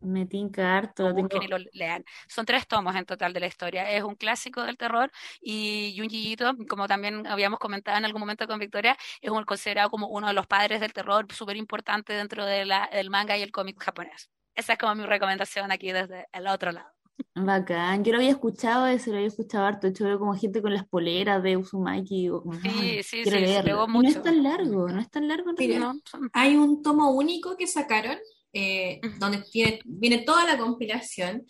[0.02, 1.04] Me tinca harto.
[1.04, 2.06] lo lo tengo- y lo lean.
[2.28, 3.92] Son tres tomos en total de la historia.
[3.92, 8.48] Es un clásico del terror y Junji Ito, como también habíamos comentado en algún momento
[8.48, 12.46] con Victoria, es un, considerado como uno de los padres del terror súper importante dentro
[12.46, 14.30] de la- del manga y el cómic japonés.
[14.56, 16.90] Esa es como mi recomendación aquí desde el otro lado.
[17.36, 18.04] Bacán.
[18.06, 19.88] Yo lo había escuchado, ese lo había escuchado harto.
[19.88, 22.30] De hecho, veo como gente con las poleras de Uzumaki.
[22.30, 23.64] o como, Sí, "Ay, sí, quiero sí, se leerlo".
[23.66, 24.22] pegó Y no es mucho.
[24.22, 25.80] tan largo, no es tan largo Mira.
[25.80, 28.18] No, son- Hay un tomo único que sacaron
[28.54, 31.46] eh, donde tiene, viene toda la compilación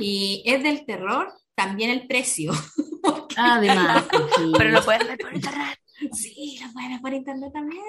[0.00, 2.52] y es del terror, también el precio.
[3.36, 4.04] Además,
[4.36, 4.52] sí.
[4.56, 5.78] Pero lo pueden ver por internet.
[6.12, 7.82] Sí, lo pueden ver por internet también.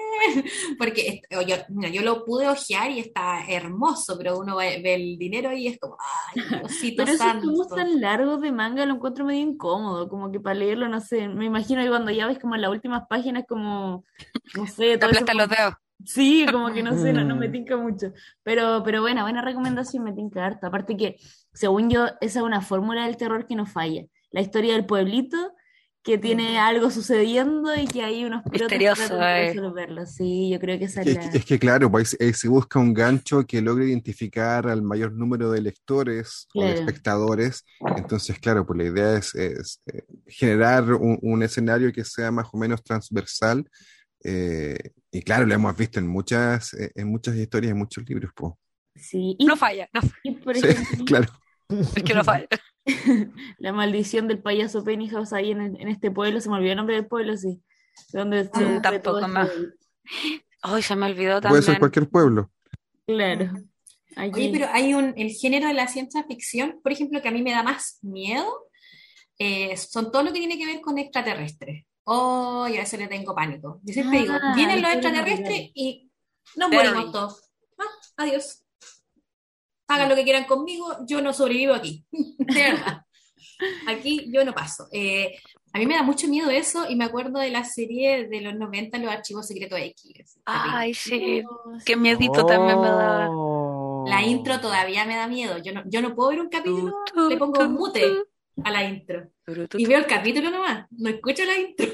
[0.76, 5.18] Porque yo, mira, yo lo pude ojear y está hermoso, pero uno ve, ve el
[5.18, 7.46] dinero y es como, ay, Diosito Pero esos santo.
[7.46, 11.28] tomos tan largos de manga lo encuentro medio incómodo, como que para leerlo, no sé,
[11.28, 14.04] me imagino que cuando ya ves como en las últimas páginas, como,
[14.56, 15.74] no sé, Te todo aplastan los dedos.
[16.04, 17.52] Sí, como que no sé, no, no me Mm.
[17.52, 18.12] tinca mucho.
[18.42, 20.66] Pero, pero bueno, buena recomendación, me tinca harto.
[20.66, 21.16] Aparte que,
[21.52, 24.04] según yo, esa es una fórmula del terror que no falla.
[24.30, 25.54] La historia del pueblito
[26.02, 29.52] que tiene algo sucediendo y que hay unos protas que Misterioso, tratan de eh.
[29.52, 30.06] resolverlo.
[30.06, 32.78] Sí, yo creo que esa es Es, que- es que claro, pues, eh, se busca
[32.78, 37.66] un gancho que logre identificar al mayor número de lectores o de espectadores.
[37.98, 42.46] Entonces, claro, pues la idea es, es, eh, generar un, un escenario que sea más
[42.50, 43.68] o menos transversal.
[45.12, 48.32] Y claro, lo hemos visto en muchas, eh, en muchas historias, en muchos libros.
[48.34, 48.52] pues.
[48.96, 51.26] Sí, y, No falla, no, y, por Sí, ejemplo, claro.
[51.68, 52.46] es que no falla.
[53.58, 56.96] la maldición del payaso Pennyhouse ahí en, en este pueblo, se me olvidó el nombre
[56.96, 57.62] del pueblo, sí.
[58.12, 59.50] Donde se Mm, tampoco más.
[60.62, 61.78] Ay, se me olvidó Puede ser también.
[61.78, 62.50] cualquier pueblo.
[63.06, 63.52] Claro.
[64.16, 67.42] Oye, pero hay un, el género de la ciencia ficción, por ejemplo, que a mí
[67.42, 68.68] me da más miedo,
[69.38, 71.84] eh, son todo lo que tiene que ver con extraterrestres.
[72.12, 73.78] Oh, yo a eso le tengo pánico.
[73.84, 76.10] Yo siempre digo, Ah, vienen los extraterrestres y
[76.56, 76.88] nos Very.
[76.88, 77.50] morimos todos.
[77.78, 77.84] Ah,
[78.16, 78.64] adiós.
[79.86, 82.04] Hagan lo que quieran conmigo, yo no sobrevivo aquí.
[82.12, 83.02] De verdad.
[83.86, 84.88] Aquí yo no paso.
[84.90, 85.36] Eh,
[85.72, 88.56] a mí me da mucho miedo eso y me acuerdo de la serie de los
[88.56, 90.40] 90, Los Archivos Secretos X.
[90.46, 91.44] Ay, sí.
[91.48, 92.88] Oh, Qué miedito también me.
[92.90, 94.04] Oh.
[94.08, 95.58] La intro todavía me da miedo.
[95.58, 98.04] Yo no, yo no puedo ver un capítulo, Tu, le pongo tu, mute
[98.64, 99.28] a la intro.
[99.74, 101.86] Y veo el capítulo nomás, no escucho la intro.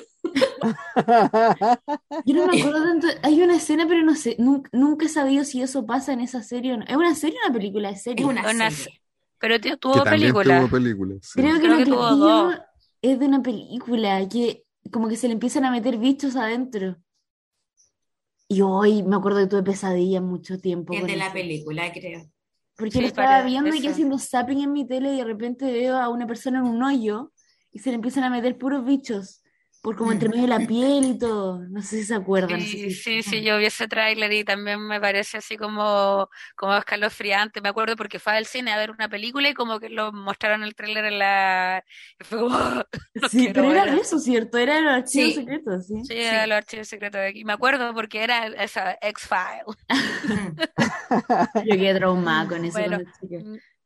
[2.24, 3.06] Yo no me acuerdo tanto.
[3.22, 4.36] Hay una escena, pero no sé.
[4.38, 6.84] Nunca, nunca he sabido si eso pasa en esa serie o no.
[6.86, 7.90] ¿Es una serie o una película?
[7.90, 8.24] Es Es serie.
[8.26, 9.00] una Una serie.
[9.38, 10.58] Pero tío, Que tuvo también película.
[10.60, 11.18] tuvo películas.
[11.22, 11.40] sí.
[11.40, 12.58] Creo que Creo lo que que tuvo dos.
[13.02, 16.96] es de una película que como que se le empiezan a meter bichos adentro.
[18.48, 22.22] Y hoy me acuerdo que tuve pesadillas mucho tiempo Es de la película, creo.
[22.76, 25.64] Porque Sí, lo estaba viendo y que haciendo zapping en mi tele y de repente
[25.72, 27.32] veo a una persona en un hoyo
[27.72, 29.42] y se le empiezan a meter puros bichos
[29.86, 31.60] por como entre medio de la piel y todo.
[31.68, 32.58] No sé si se acuerdan.
[32.58, 35.56] no sé Sí, si- sí, sí, yo vi ese tráiler y también me parece así
[35.56, 37.60] como, como escalofriante.
[37.60, 40.62] Me acuerdo porque fue al cine a ver una película y como que lo mostraron
[40.64, 41.84] el tráiler en la...
[42.20, 42.58] y fue como,
[43.14, 44.58] no Sí, pero era ver eso, ¿cierto?
[44.58, 45.34] Era los archivos Sí.
[45.34, 45.94] secretos, ¿sí?
[46.02, 47.44] Sí, era los archivos secretos de aquí.
[47.44, 49.64] Me acuerdo porque era esa X-File.
[51.64, 52.98] Yo quedé traumada con eso Bueno,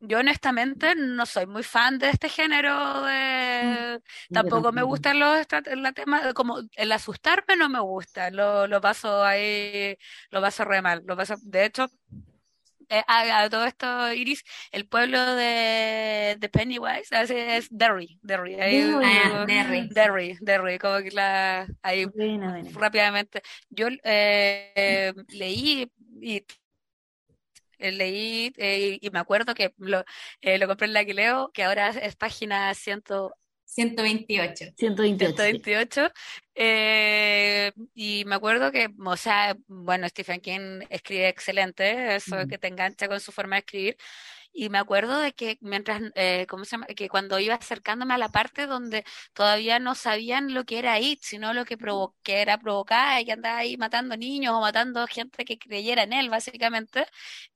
[0.01, 4.01] Yo honestamente no soy muy fan de este género de...
[4.29, 5.47] Yo Tampoco me gustan los
[5.77, 9.97] la tema, como el asustarme no me gusta, lo, lo paso ahí,
[10.31, 11.87] lo paso re mal, lo paso, de hecho,
[12.89, 14.43] eh, a, a todo esto, Iris,
[14.73, 19.05] el pueblo de, de Pennywise así es Derry, Derry, ahí, Derry.
[19.05, 19.89] Ah, Derry.
[19.91, 22.07] Derry, Derry, como que la, ahí
[22.75, 23.43] rápidamente.
[23.69, 25.91] Yo eh, leí
[26.21, 26.45] y
[27.81, 30.05] leí eh, y me acuerdo que lo,
[30.41, 33.03] eh, lo compré en la que leo, que ahora es página 100,
[33.65, 34.65] 128.
[34.77, 35.35] 128.
[35.35, 36.11] 128.
[36.55, 42.49] eh, y me acuerdo que, o sea, bueno, Stephen King escribe excelente, eso Mm.
[42.49, 43.97] que te engancha con su forma de escribir.
[44.53, 46.87] Y me acuerdo de que mientras, eh, ¿cómo se llama?
[46.87, 51.21] Que cuando iba acercándome a la parte donde todavía no sabían lo que era IT,
[51.23, 55.07] sino lo que, provo que era provocada y que andaba ahí matando niños o matando
[55.07, 57.07] gente que creyera en él, básicamente,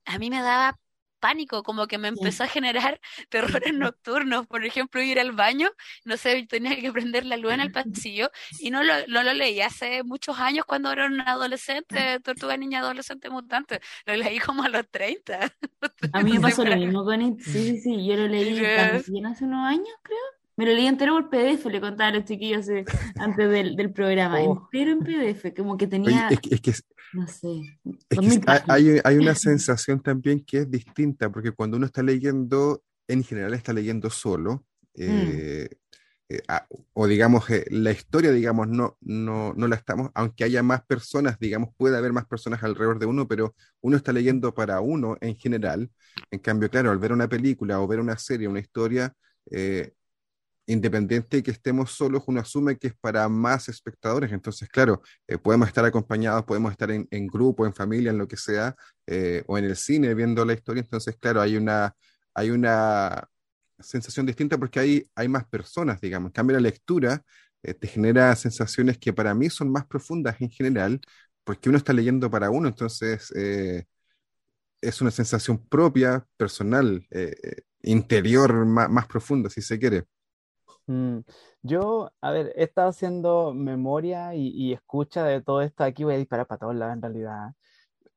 [0.05, 0.79] a mí me daba
[1.25, 2.99] pánico, como que me empezó a generar
[3.29, 5.69] terrores nocturnos, por ejemplo, ir al baño,
[6.03, 7.71] no sé, tenía que prender la luz en el
[8.11, 12.57] pasillo y no lo, no lo leí hace muchos años cuando era una adolescente, tortuga
[12.57, 15.51] niña adolescente mutante, lo leí como a los 30.
[16.13, 17.39] A mí me pasó lo mismo con It.
[17.41, 18.05] Sí, sí, sí.
[18.07, 19.03] Yo lo leí Yes.
[19.03, 20.17] también hace unos años, creo.
[20.57, 22.85] Me lo leí entero por PDF, le contaba a los chiquillos eh,
[23.17, 24.39] antes del, del programa.
[24.41, 24.69] Oh.
[24.71, 28.19] Entero en PDF, como que Oye, tenía, es, que- es que, es no sé, que
[28.21, 33.23] 2000 hay, hay- una sensación también que es distinta, porque cuando uno está leyendo, en
[33.23, 35.69] general está leyendo solo, eh,
[36.29, 40.63] eh, a- o digamos, eh, la historia, digamos, no, no, no la estamos, aunque haya
[40.63, 44.81] más personas, digamos, puede haber más personas alrededor de uno, pero uno está leyendo para
[44.81, 45.91] uno en general.
[46.31, 49.13] En cambio, claro, al ver una película o ver una serie, una historia,
[49.51, 49.93] eh,
[50.67, 54.31] independiente de que estemos solos, uno asume que es para más espectadores.
[54.31, 58.37] Entonces, claro, eh, podemos estar acompañados, podemos estar en, grupo, en familia, en lo que
[58.37, 58.75] sea,
[59.07, 60.81] eh, o en el cine viendo la historia.
[60.81, 61.93] Entonces, claro, hay una,
[62.33, 63.27] hay una
[63.79, 66.29] sensación distinta porque hay, hay más personas, digamos.
[66.29, 67.23] En cambio, la lectura
[67.63, 70.99] eh, te genera sensaciones que para mí son más profundas en general,
[71.43, 73.31] porque uno está leyendo para uno, entonces
[74.81, 77.07] es una sensación propia, personal,
[77.83, 80.05] interior, más profunda, si se quiere.
[80.87, 81.19] Mm,
[81.63, 85.83] Yo, a ver, he estado haciendo memoria y, y escucha de todo esto.
[85.83, 87.53] Aquí voy a disparar para todos lados en realidad.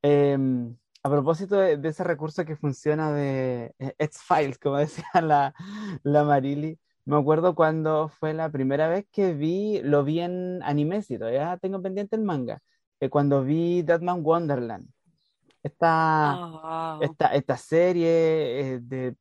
[0.03, 5.55] Em, a propósito de, de ese recurso que funciona de eh, X-Files, como decía la,
[6.05, 11.03] la Marily, me acuerdo cuando fue la primera vez que vi, lo vi en anime,
[11.03, 12.61] sí, todavía tengo pendiente el manga,
[13.01, 14.89] eh, cuando vi Deadman Wonderland.
[15.63, 16.99] Esta, Oh.
[17.03, 19.17] esta, esta serie eh, de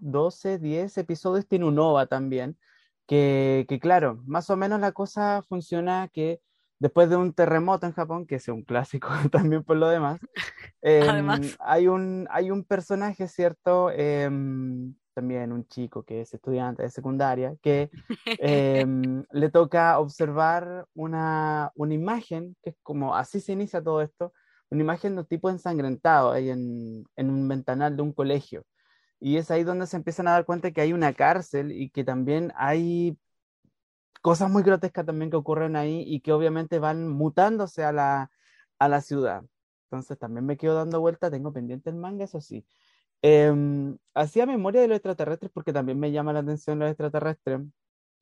[0.00, 2.58] 12, 10 episodios tiene un OVA también,
[3.12, 6.40] que, que claro, más o menos la cosa funciona que
[6.78, 10.18] después de un terremoto en Japón, que es un clásico también por lo demás,
[10.80, 11.58] em, Además.
[11.60, 13.90] hay un, hay un personaje, ¿cierto?
[13.90, 17.90] Em, también un chico que es estudiante de secundaria, que
[18.38, 24.32] em, le toca observar una, una imagen, que es como, así se inicia todo esto,
[24.70, 28.64] una imagen de un tipo ensangrentado ahí en, en un ventanal de un colegio.
[29.24, 32.02] Y es ahí donde se empiezan a dar cuenta que hay una cárcel y que
[32.02, 33.16] también hay
[34.20, 38.30] cosas muy grotescas también que ocurren ahí y que obviamente van mutándose a la,
[38.80, 39.44] a la ciudad.
[39.84, 42.66] entonces también me quedo dando vuelta, tengo pendiente el manga, eso sí.
[43.22, 47.60] Em, hacía memoria de los extraterrestres porque también me llama la atención los extraterrestres.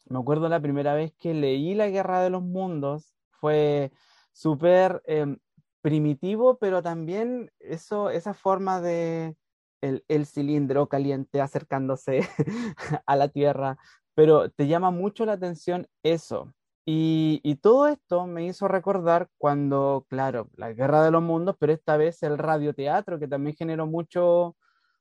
[0.07, 3.93] Me acuerdo la primera vez que leí La Guerra de los Mundos, fue
[4.33, 5.39] súper em,
[5.83, 9.37] primitivo, pero también eso, esa forma de
[9.81, 12.20] el, cilindro caliente acercándose
[13.07, 13.78] a la Tierra,
[14.14, 16.53] pero te llama mucho la atención eso.
[16.87, 21.72] Y, y todo esto me hizo recordar cuando, claro, la Guerra de los Mundos, pero
[21.72, 24.57] esta vez el radioteatro, que también generó mucho,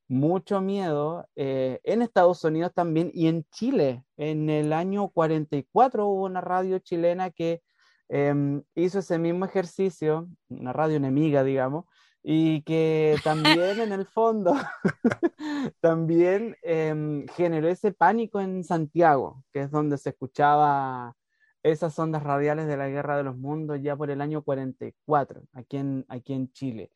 [0.09, 4.03] mucho miedo eh, en Estados Unidos también y en Chile.
[4.17, 7.61] En el año 44 hubo una radio chilena que
[8.09, 11.85] em, hizo ese mismo ejercicio, una radio enemiga, digamos,
[12.31, 14.53] y que también en el fondo
[15.81, 21.15] también em, generó ese pánico en Santiago, que es donde se escuchaba
[21.63, 25.77] esas ondas radiales de la Guerra de los Mundos ya por el año 44, aquí
[25.77, 26.91] en, aquí en Chile.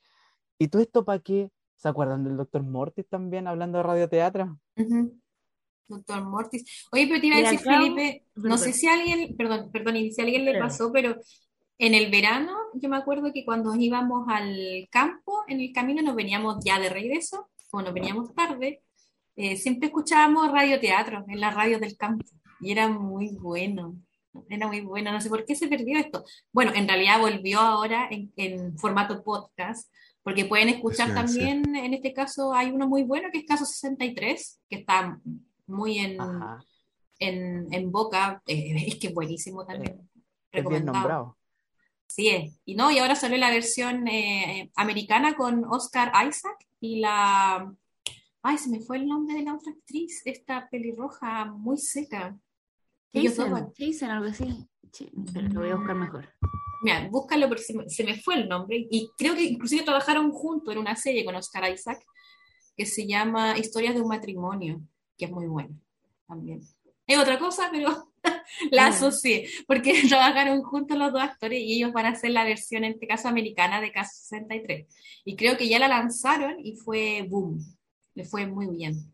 [0.60, 1.50] ¿Y todo esto para qué?
[1.78, 4.60] ¿Se acuerdan del Doctor Mortis también hablando de radioteatro?
[4.78, 5.20] Ujú.
[5.88, 6.88] Doctor Mortis.
[6.92, 9.96] Oye, pero te iba a decir, acá- Felipe, no sé si a alguien, perdón, perdón,
[9.96, 11.16] y si a alguien le pasó, pero
[11.80, 16.16] en el verano, yo me acuerdo que cuando íbamos al campo, en el camino nos
[16.16, 18.82] veníamos ya de regreso, como nos veníamos tarde,
[19.36, 22.26] eh, siempre escuchábamos radioteatro en las radios del campo,
[22.60, 23.96] y era muy bueno,
[24.50, 26.24] era muy bueno, no sé por qué se perdió esto.
[26.52, 29.92] Bueno, en realidad volvió ahora en, en formato podcast,
[30.24, 31.40] porque pueden escuchar Sí, sí.
[31.40, 35.20] también, en este caso hay uno muy bueno que es Caso 63, que está
[35.68, 36.18] muy en,
[37.20, 40.10] en, en boca, eh, es que es buenísimo también,
[40.52, 41.38] es bien nombrado.
[42.08, 42.60] Sí es.
[42.66, 47.74] Y no, y ahora salió la versión eh, americana con Oscar Isaac y la...
[48.42, 52.38] Ay, se me fue el nombre de la otra actriz, esta pelirroja muy seca.
[53.14, 54.68] Jason, algo así.
[54.92, 56.30] Che, espera, lo voy a buscar mejor.
[56.84, 58.86] Mira, búscalo porque se me, se me fue el nombre.
[58.92, 62.04] Y creo que inclusive trabajaron juntos en una serie con Oscar Isaac
[62.76, 64.82] que se llama Historias de un matrimonio,
[65.18, 65.76] que es muy buena
[66.28, 66.62] también.
[67.08, 68.13] Es otra cosa, pero
[68.72, 72.84] la asocié, porque trabajaron juntos los dos actores y ellos van a hacer la versión,
[72.84, 74.88] en este caso americana, de Caso 63.
[75.26, 77.60] Y creo que ya la lanzaron y fue boom,
[78.16, 79.12] le fue muy bien.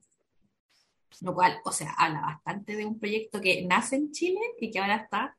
[1.21, 4.79] Lo cual, o sea, habla bastante de un proyecto que nace en Chile y que
[4.79, 5.35] ahora está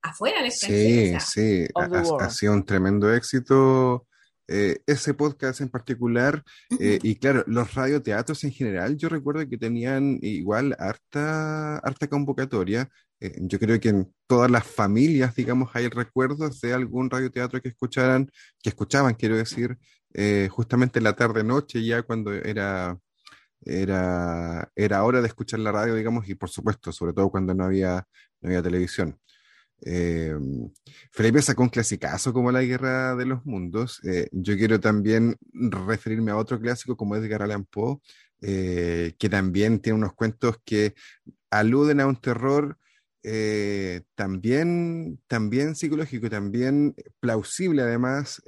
[0.00, 1.00] afuera del extranjero.
[1.00, 4.06] o Sí, sea, sí, ha, ha sido un tremendo éxito
[4.52, 6.42] eh, ese podcast en particular.
[6.78, 12.88] eh, y claro, los radioteatros en general, yo recuerdo que tenían igual harta, harta convocatoria.
[13.20, 17.70] Eh, yo creo que en todas las familias, digamos, hay recuerdos de algún radioteatro que
[17.70, 18.30] escucharan,
[18.62, 19.78] que escuchaban, quiero decir,
[20.50, 22.98] justamente en la tarde-noche, ya cuando era,
[23.64, 27.64] era, era hora de escuchar la radio, digamos, y por supuesto, sobre todo cuando no
[27.64, 28.06] había,
[28.40, 29.18] no había televisión.
[29.84, 30.34] Eh,
[31.10, 34.00] Felipe sacó un clasicazo como La Guerra de los Mundos.
[34.04, 37.98] Eh, yo quiero también referirme a otro clásico como Edgar Allan Poe,
[38.40, 40.94] eh, que también tiene unos cuentos que
[41.50, 42.78] aluden a un terror
[43.24, 48.42] eh, también, también psicológico, también plausible además,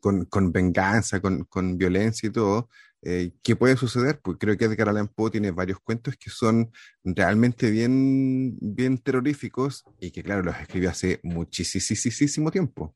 [0.00, 2.68] con, con venganza, con, con violencia y todo.
[3.02, 4.20] Eh, ¿qué puede suceder?
[4.22, 6.70] Pues creo que Edgar Allan Poe tiene varios cuentos que son
[7.02, 12.94] realmente bien, bien terroríficos y que, claro, los escribió hace muchísimo tiempo.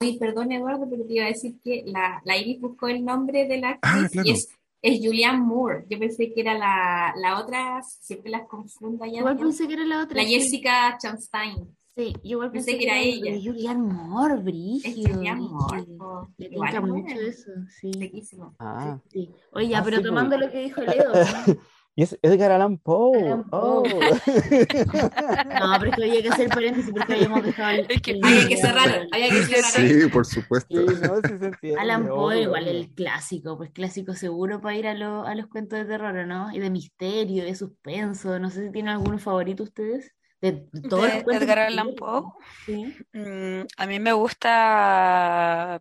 [0.00, 3.46] Uy, perdón, Eduardo, pero te iba a decir que la, la Iris buscó el nombre
[3.46, 4.28] de la actriz Ah, claro.
[4.28, 4.48] y es,
[4.82, 5.84] es Julianne Moore.
[5.88, 9.20] Yo pensé que era la, la otra, siempre las confundo allá.
[9.20, 10.22] Igual pensé que era la otra.
[10.22, 10.34] La sí.
[10.34, 11.76] Jessica Chastain.
[11.96, 13.32] Sí, yo igual Pensé pensé que era ella.
[13.32, 15.76] de Julianne Moore, Es brígido, Julianne Moore.
[15.82, 15.98] brígido.
[15.98, 16.28] po.
[16.38, 17.92] Le es mucho eso, sí.
[17.92, 18.54] Sequísimo.
[18.58, 19.30] Ah, sí.
[19.52, 21.14] Oye, ya, Ah, pero sí, tomando lo que dijo Leo, ¿no?
[21.96, 23.16] y es Edgar Allan Poe.
[23.24, 23.84] Allan Oh.
[23.84, 23.90] Poe.
[25.60, 27.86] No, pero es que había que hacer paréntesis porque habíamos dejado el.
[27.88, 29.88] Es que el- Había que cerrar, había que cerrar.
[29.88, 30.76] Sí, por supuesto.
[30.76, 31.80] Sí, no, sí se entiende.
[31.80, 35.46] Alan Poe, obvio, igual el clásico, pues clásico seguro para ir a, lo- a los
[35.46, 36.50] cuentos de terror, ¿no?
[36.52, 38.36] Y de misterio, de suspenso.
[38.40, 40.12] No sé si tienen alguno favorito ustedes.
[40.50, 41.94] De, de todos De los cuentos Edgar Allan.
[41.96, 42.22] Poe.
[42.66, 42.96] Sí.
[43.12, 45.80] Mm, a mí me gusta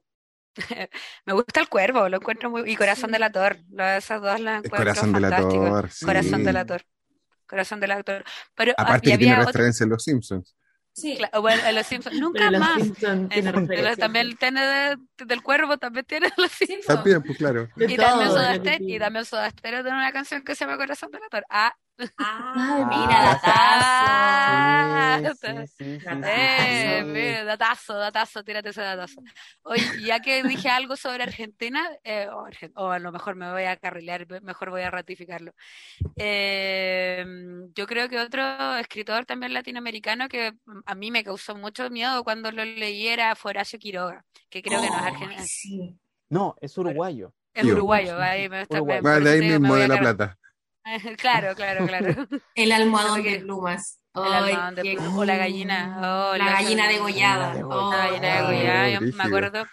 [1.25, 3.13] me gusta el cuervo, lo encuentro muy y Corazón Sí.
[3.13, 5.23] del Ator, lo- esas dos las El encuentro corazón del
[5.91, 6.05] sí.
[6.05, 6.81] Corazón del Ator.
[7.47, 8.23] Corazón del Ator.
[8.55, 10.55] Pero ah, Aparte que tiene referencia en Los Simpsons.
[10.95, 11.17] Sí.
[11.41, 12.81] bueno, en Los Simpsons, nunca los más.
[12.81, 13.97] Simpson tiene En- pero referencias.
[13.97, 16.85] también tiene de- del cuervo, también tiene Los Simpsons.
[16.85, 17.67] También, pues claro.
[17.75, 18.99] De Y todo, también de Soda lo que Stereo, y tiene.
[19.05, 19.25] también
[19.83, 21.45] tiene una canción que se llama Corazón del Ator.
[21.49, 21.75] Ah,
[22.17, 25.33] Ah, mira, Ah, datazo.
[25.33, 29.21] Sí, sí, sí, sí, Eh, ve, datazo, datazo, tírate ese datazo.
[29.63, 32.27] Oye, ya que dije algo sobre Argentina, eh,
[32.75, 35.53] o, a lo mejor me voy a carrilear, mejor voy a ratificarlo.
[36.15, 37.25] Eh,
[37.75, 40.53] yo creo que otro escritor también latinoamericano que
[40.85, 44.89] a mí me causó mucho miedo cuando lo leí era Horacio Quiroga, que creo que
[44.89, 45.97] no es Oh, argentino, sí.
[46.29, 47.33] No, es uruguayo.
[47.53, 47.73] es Tío.
[47.73, 49.03] uruguayo, ahí me está, Uruguayo.
[49.03, 50.39] me- Va por de eso ahí mismo voy de a La cargar- Plata.
[51.17, 52.27] Claro, claro, claro.
[52.55, 53.99] El almohadón de plumas.
[54.15, 55.97] El Ay, almohadón de qué- plumas, o la gallina,
[56.31, 57.53] oh, La gallina degollada.
[57.55, 59.65] La Oh, La gallina de Oh, yo me acuerdo,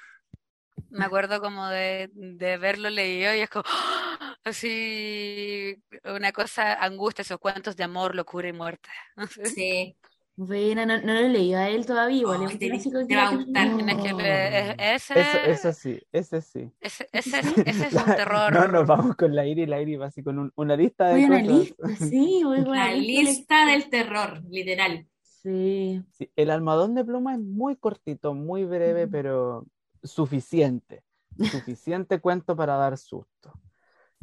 [0.90, 3.64] me acuerdo como de, de verlo leído y es como
[4.44, 8.88] así una cosa, angustia, esos cuentos de amor, locura y muerte.
[9.54, 9.96] Sí.
[10.42, 12.44] Buena, no, no lo he leído a él todavía, igual.
[12.44, 13.76] Es un te- te va a gustar.
[13.76, 16.70] Tienes que leer- ese, Eso, eso sí, ese sí.
[16.80, 18.50] ese, ese, es- ese es un terror.
[18.50, 21.12] No, nos vamos con la Iri, la Iri va así con un- una lista de
[21.12, 21.58] Voy a una cosas.
[21.58, 23.66] lista, sí, voy una La lista.
[23.66, 25.06] del terror, literal.
[25.20, 26.02] Sí.
[26.12, 29.66] Sí, el almohadón de pluma es muy cortito, muy breve, pero
[30.02, 31.02] suficiente.
[31.38, 33.52] Suficiente cuento para dar susto.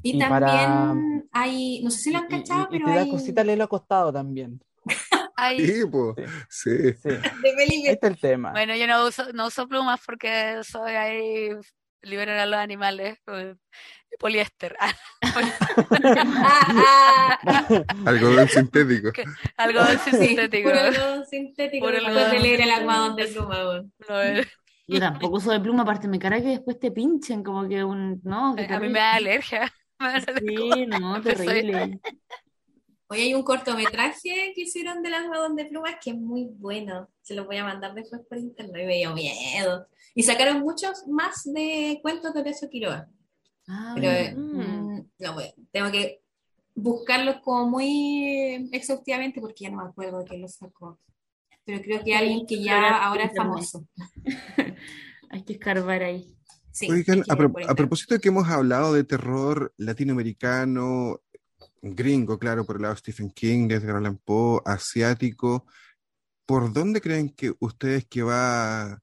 [0.02, 0.96] Y, Y también para-
[1.32, 3.44] hay, no sé si lo han Y- y- cachado, y pero te da hay cosita
[3.44, 4.60] leerlo acostado también.
[5.38, 6.16] Ay, Sí, po.
[6.50, 6.94] Sí.
[6.94, 8.52] Sí, de este es el tema.
[8.52, 11.50] bueno, yo no uso, no uso plumas porque soy ahí,
[12.02, 13.18] liberar a los animales,
[14.20, 14.76] poliéster,
[18.06, 19.12] Algodón sintético.
[19.58, 20.70] algo sí, sintético.
[20.70, 22.80] puro algodón sintético Puro de algodón leer el sintético.
[22.80, 23.84] almohadón de pluma.
[24.88, 28.22] Yo tampoco uso de pluma, aparte me cara que después te pinchen, como que un.
[28.24, 29.72] No, a mí me da alergia.
[30.00, 32.00] Me da Sí, no, terrible.
[33.10, 37.10] Hoy hay un cortometraje que hicieron del almohadón de plumas que es muy bueno.
[37.22, 39.88] Se lo voy a mandar después por internet y me dio miedo.
[40.14, 43.08] Y sacaron muchos más de cuentos de Horacio Quiroga.
[43.68, 45.06] Ah, Pero Mm.
[45.20, 46.22] no, bueno, tengo que
[46.76, 51.00] buscarlos como muy exhaustivamente porque ya no me acuerdo de quién los sacó.
[51.64, 53.86] Pero creo que alguien que ya ahora es famoso.
[55.30, 56.34] hay que escarbar ahí.
[56.72, 61.20] Sí, Oigan, a, pro- a propósito de que hemos hablado de terror latinoamericano,
[61.96, 65.66] gringo, claro, por el lado de Stephen King, de Edgar Allan Poe, asiático,
[66.46, 69.00] ¿por dónde creen que ustedes que va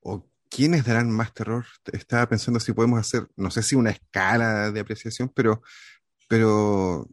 [0.00, 1.66] o quiénes darán más terror?
[1.92, 5.62] Estaba pensando si podemos hacer, no sé si una escala de apreciación, pero,
[6.28, 7.08] pero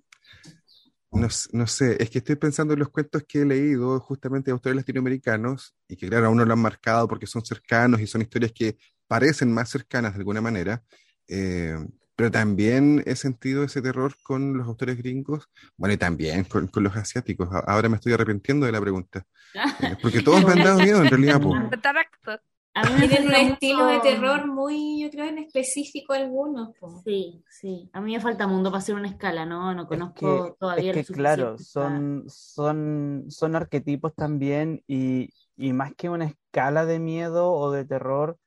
[1.11, 4.77] no sé, es que estoy pensando en los cuentos que he leído justamente de autores
[4.77, 8.53] latinoamericanos y que claro, a uno lo han marcado porque son cercanos y son historias
[8.53, 10.83] que parecen más cercanas de alguna manera,
[11.27, 11.77] eh,
[12.21, 16.83] pero también he sentido ese terror con los autores gringos, bueno, y también con, con
[16.83, 17.49] los asiáticos.
[17.65, 21.09] Ahora me estoy arrepintiendo de la pregunta, eh, porque todos me han dado miedo en
[21.09, 21.41] realidad.
[22.75, 26.77] A mí me Tienen un estilo de terror muy, yo creo, en específico algunos.
[26.77, 27.01] po.
[27.03, 27.89] Sí, sí.
[27.91, 29.73] A mí me falta mundo para hacer una escala, ¿no?
[29.73, 35.73] No Es conozco que, todavía es que claro, son, son, son arquetipos también y, y
[35.73, 38.37] más que una escala de miedo o de terror,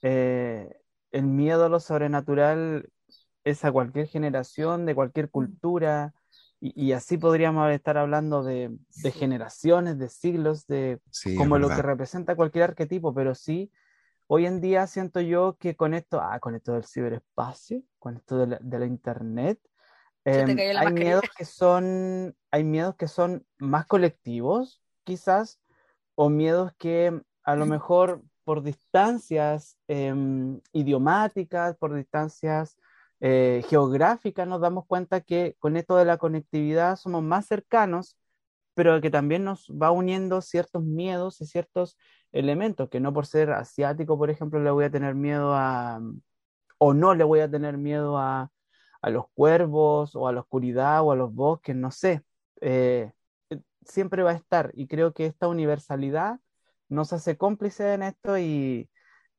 [0.00, 0.66] eh,
[1.10, 2.88] el miedo a lo sobrenatural
[3.48, 6.14] es a cualquier generación, de cualquier cultura,
[6.60, 8.76] y, y así podríamos estar hablando de,
[9.14, 13.70] generaciones, de siglos, de Sí, como lo que representa cualquier arquetipo, pero sí,
[14.26, 18.38] hoy en día siento yo que con esto, ah, con esto del ciberespacio, con esto
[18.38, 19.60] de la, de la internet,
[20.24, 20.90] em, hay mascarilla.
[20.90, 25.60] miedos que son, hay miedos que son más colectivos, quizás,
[26.16, 32.76] o miedos que a lo mejor por distancias em, idiomáticas, por distancias
[33.20, 38.16] eh, geográficas, nos damos cuenta que con esto de la conectividad somos más cercanos,
[38.74, 41.98] pero que también nos va uniendo ciertos miedos y ciertos
[42.32, 46.00] elementos, que no por ser asiático, por ejemplo, le voy a tener miedo a,
[46.78, 48.50] o no le voy a tener miedo a,
[49.02, 52.22] a los cuervos, o a la oscuridad, o a los bosques, no sé.
[52.60, 53.12] Eh,
[53.50, 56.40] eh, siempre va a estar, y creo que esta universalidad
[56.88, 58.90] nos hace cómplices en esto y,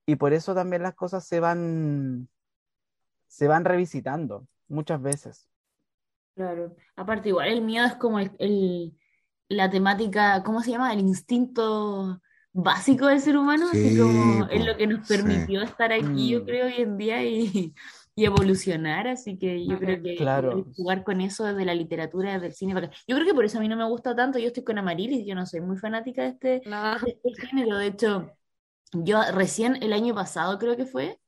[0.06, 2.30] y por eso también las cosas se van,
[3.30, 5.50] se van revisitando muchas veces.
[6.36, 6.76] Claro.
[6.96, 8.98] Aparte, igual el miedo es como el, el-
[9.50, 10.94] la temática, ¿cómo se llama?
[10.94, 12.22] El instinto
[12.54, 15.08] básico del ser humano, así Sí, como po, es lo que nos sí.
[15.08, 16.46] permitió estar aquí, yo Mm.
[16.46, 17.74] creo, hoy en día y,
[18.16, 20.66] y evolucionar, así que yo creo que Claro.
[20.76, 22.74] jugar con eso desde la literatura, desde el cine,
[23.08, 25.26] yo creo que por eso a mí no me gusta tanto, yo estoy con Amarilis,
[25.26, 26.98] yo no soy muy fanática de este, No.
[27.00, 28.32] de este género, de hecho,
[28.94, 31.20] yo recién el año pasado creo que fue,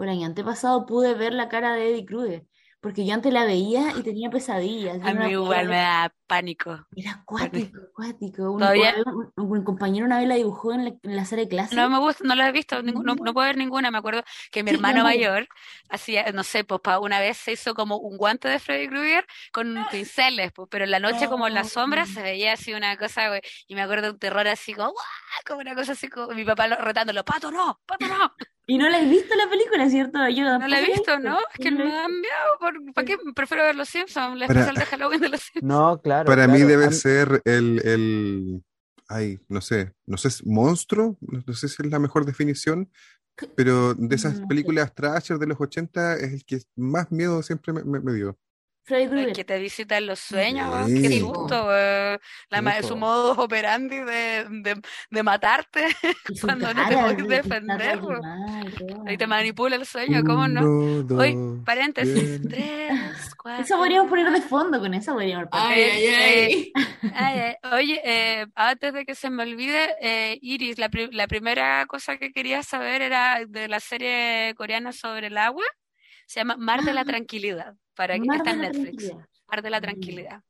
[0.00, 2.46] o el año antepasado, pude ver la cara de Eddie Kruger.
[2.80, 5.00] porque yo antes la veía y tenía pesadillas.
[5.04, 6.86] A mí igual me da pánico.
[6.96, 8.52] Era acuático, acuático.
[8.52, 11.48] Un, Todavía- un- un compañero una vez la dibujó en la, en la sala de
[11.48, 11.74] clase.
[11.74, 13.90] No me gusta, no la he visto, ningún- no, no puedo ver ninguna.
[13.90, 14.22] Me acuerdo
[14.52, 15.08] que mi Sí, hermano no, no.
[15.10, 15.48] mayor
[15.88, 19.74] hacía, no sé, pues una vez se hizo como un guante de Freddy Krueger con
[19.90, 23.28] pinceles, pues, pero en la noche como en las sombras se veía así una cosa,
[23.28, 25.04] güey, y me acuerdo de un terror así como, ¡guau!
[25.46, 28.32] como una cosa así como mi papá lo- retándolo, pato no, pato no.
[28.66, 30.28] Y no la has visto la película, ¿cierto?
[30.28, 31.40] Yo No la he visto, ¿no?
[31.40, 33.16] Es que no la me he miedo, ¿por, ¿para qué?
[33.34, 35.64] Prefiero ver los Simpsons, la especial de Halloween de los Simpsons.
[35.64, 36.19] No, claro.
[36.24, 38.64] Para mí debe ser el, el,
[39.08, 42.90] ay, no sé, no sé, monstruo, no sé si es la mejor definición,
[43.56, 44.46] pero de esas sé.
[44.46, 48.38] películas Thrasher de los 80 es el que más miedo siempre me, me- me dio.
[48.82, 49.32] Freddy Krueger.
[49.34, 51.02] que te visita en los sueños, weón, Sí.
[51.02, 52.18] qué Sí, susto, weón.
[52.48, 52.96] La ma- Sí, su po.
[52.96, 55.86] modo operandi de, de, de matarte
[56.28, 58.20] Y su cuando no te cara, puedes así, que está defender, todo.
[59.06, 60.62] Ahí te manipula el sueño, ¿cómo no?
[61.04, 61.26] Dos,
[61.64, 62.48] paréntesis, bien.
[62.48, 62.90] tres,
[63.42, 63.62] cuatro.
[63.64, 65.66] Eso podríamos poner de fondo, con eso podríamos poner.
[65.66, 66.72] Ay, ay, ay.
[67.14, 71.26] Ay, ay, Oye, eh, antes de que se me olvide, eh, Iris, la, pri- la
[71.28, 75.64] primera cosa que quería saber era de la serie coreana sobre el agua.
[76.30, 77.04] Se llama Mar de la Ah.
[77.04, 79.12] Tranquilidad, para que Mar está en Netflix.
[79.48, 79.80] Mar de la.
[79.80, 80.40] Tranquilidad.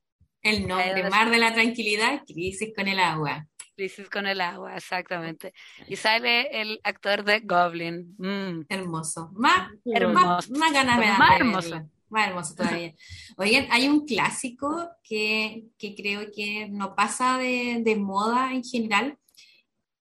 [0.42, 3.46] El nombre, Mar se- de la Tranquilidad, crisis con el agua.
[3.76, 5.54] Crisis con el agua, exactamente.
[5.88, 8.14] Y sale el actor de Goblin.
[8.18, 8.66] Mm.
[8.68, 9.30] Hermoso.
[9.32, 10.52] Más, Qué hermoso.
[10.52, 11.90] más ganas me Más de hermoso.
[12.10, 12.92] Más hermoso todavía.
[13.38, 19.16] Oigan, hay un clásico que, que creo que no pasa de, de moda en general,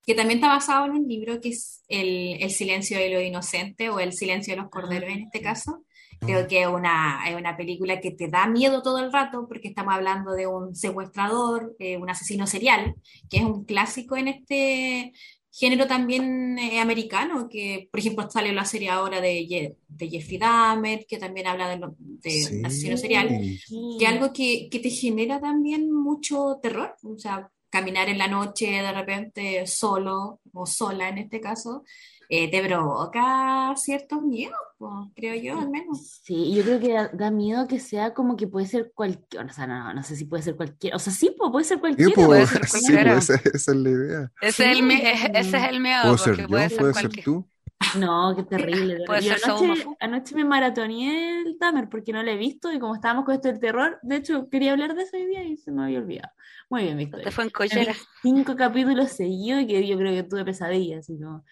[0.10, 3.92] que también está basado en un libro que es el, el silencio de lo inocente
[3.92, 5.86] o El silencio de los corderos en este caso.
[6.20, 9.68] Creo que es una, es una película que te da miedo todo el rato porque
[9.68, 12.96] estamos hablando de un secuestrador, eh, un asesino serial,
[13.30, 15.14] que es un clásico en este
[15.52, 21.06] género también eh, americano, que por ejemplo sale la serie ahora de, de Jeffrey Dahmer,
[21.08, 22.62] que también habla de, lo- de Sí.
[22.66, 23.98] asesino serial, Sí.
[24.00, 28.68] que algo que, que te genera también mucho terror, o sea, caminar en la noche
[28.68, 31.84] de repente solo o sola en este caso,
[32.30, 36.22] eh, te provoca ciertos miedos, pues, creo yo al menos.
[36.24, 39.50] Sí, yo creo que da, da miedo que sea como que puede ser cualquier, o
[39.54, 42.26] sea, no, no sé si puede ser cualquier, o sea, sí, puede ser Sí, cualquiera.
[42.26, 43.14] puede ser sí, cualquiera.
[43.14, 44.32] pues, esa, esa es la idea.
[44.42, 47.24] Ese, es el, ese es el miedo, ser puede yo, ser puede ser cualquier.
[47.24, 47.50] tú.
[47.98, 49.04] No, qué terrible.
[49.08, 53.34] Anoche, anoche me maratoneé el Tamer porque no lo he visto y como estábamos con
[53.34, 56.00] esto del terror, de hecho quería hablar de eso hoy día y se me había
[56.00, 56.32] olvidado.
[56.70, 57.32] Muy bien, Te Victoria.
[57.32, 57.96] fue en collera.
[58.22, 61.44] cinco capítulos seguidos y que yo creo que tuve pesadillas, como...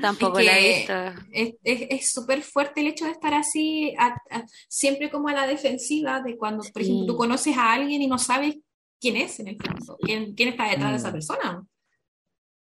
[0.00, 0.92] Tampoco la he visto.
[1.32, 5.32] Es es- es súper fuerte el hecho de estar así, a- a- siempre como a
[5.32, 7.18] la defensiva de cuando, por ejemplo, tú Sí.
[7.18, 8.56] conoces a alguien y no sabes
[9.00, 11.12] quién es en el fondo, quién, quién está detrás de esa Mm.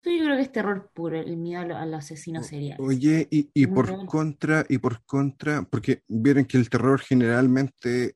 [0.08, 0.18] Persona.
[0.18, 2.78] Yo creo que es terror puro, el miedo a lo- a los asesinos seriales.
[2.80, 4.06] Oye, y, por real.
[4.06, 8.14] contra, y por contra, porque vieron que el terror generalmente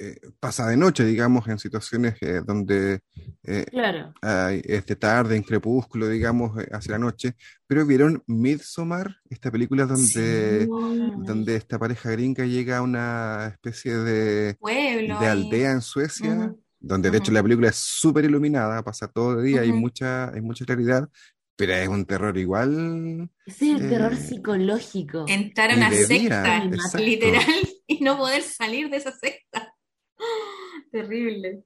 [0.00, 3.00] eh, pasa de noche, digamos, en situaciones eh, donde
[3.44, 4.12] eh, Claro.
[4.22, 9.52] hay- es de tarde, en crepúsculo, digamos, eh, hacia la noche, pero vieron Midsommar, esta
[9.52, 15.16] película donde, Sí, donde esta pareja gringa llega a una especie de, pueblo.
[15.16, 16.53] de aldea en Suecia.
[16.86, 19.74] Donde de hecho la película es súper iluminada, pasa todo de día, hay Ujú.
[19.74, 21.08] mucha, hay mucha claridad,
[21.56, 23.30] pero es un terror igual.
[23.46, 25.24] Ese es el terror Eh, psicológico.
[25.26, 26.64] Entrar a una día, secta,
[26.96, 27.44] literal,
[27.86, 29.74] y no poder salir de esa secta.
[30.92, 31.64] Terrible.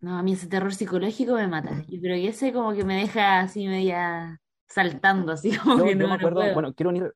[0.00, 1.82] No, a mí ese terror psicológico me mata.
[1.88, 5.96] Yo creo que ese como que me deja así media saltando, así como Yo, que
[5.96, 6.52] yo no, me no acuerdo, puedo.
[6.52, 7.12] bueno, quiero unir,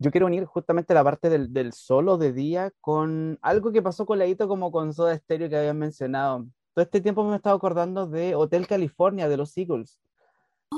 [0.00, 4.06] yo quiero unir justamente la parte del, del solo de día con algo que pasó
[4.06, 6.46] con Ladito como con Soda Stereo que habían mencionado.
[6.72, 10.00] Todo este tiempo me he estado acordando de Hotel California de los Eagles.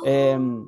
[0.05, 0.65] Em,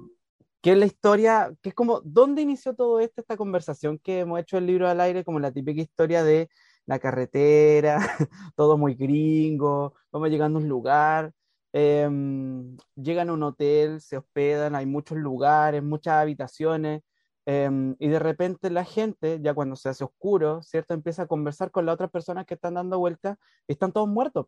[0.63, 4.39] que es la historia, que es como, ¿dónde inició todo esto, esta conversación que hemos
[4.41, 5.25] hecho el libro al aire?
[5.25, 6.49] Como la típica historia de
[6.87, 7.99] la carretera,
[8.57, 11.33] todo muy gringo, vamos llegando a un lugar,
[11.73, 17.03] em, llegan a un hotel, se hospedan, hay muchos lugares, muchas habitaciones,
[17.47, 20.95] em, y de repente la gente, ya cuando se hace oscuro, ¿cierto?
[20.95, 24.47] Empieza a conversar con las otras personas que están dando vueltas y están todos muertos.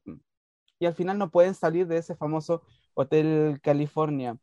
[0.78, 2.62] Y al final no pueden salir de ese famoso
[2.94, 4.36] Hotel California.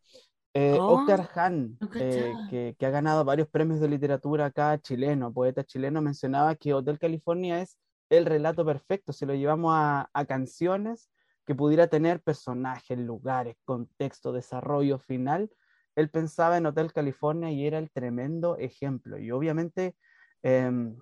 [0.56, 5.64] Eh, Oh, Oscar Hahn, eh, que ha ganado varios premios de literatura acá, chileno, poeta
[5.64, 7.80] chileno, mencionaba que Hotel California es
[8.10, 9.14] el relato perfecto.
[9.14, 11.10] Si lo llevamos a, a canciones
[11.46, 15.50] que pudiera tener personajes, lugares, contexto, desarrollo final,
[15.96, 19.18] él pensaba en Hotel California y era el tremendo ejemplo.
[19.18, 19.96] Y obviamente
[20.42, 20.98] em,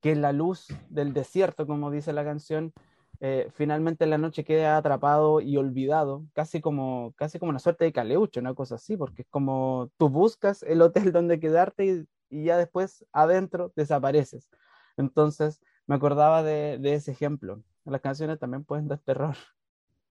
[0.00, 2.72] que la luz del desierto, como dice la canción,
[3.20, 7.84] eh, finalmente en la noche queda atrapado y olvidado, casi como, casi como una suerte
[7.84, 12.06] de caleucho, una cosa así, porque es como tú buscas el hotel donde quedarte y
[12.30, 14.48] y ya después adentro desapareces.
[14.96, 17.62] Entonces me acordaba de, de ese ejemplo.
[17.84, 19.36] Las canciones también pueden dar terror.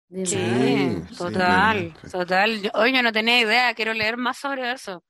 [0.09, 0.37] De Sí,
[1.11, 2.09] sí, total, totalmente.
[2.11, 2.63] total.
[2.63, 2.71] Yo
[3.03, 5.05] no tenía idea, quiero leer más sobre eso.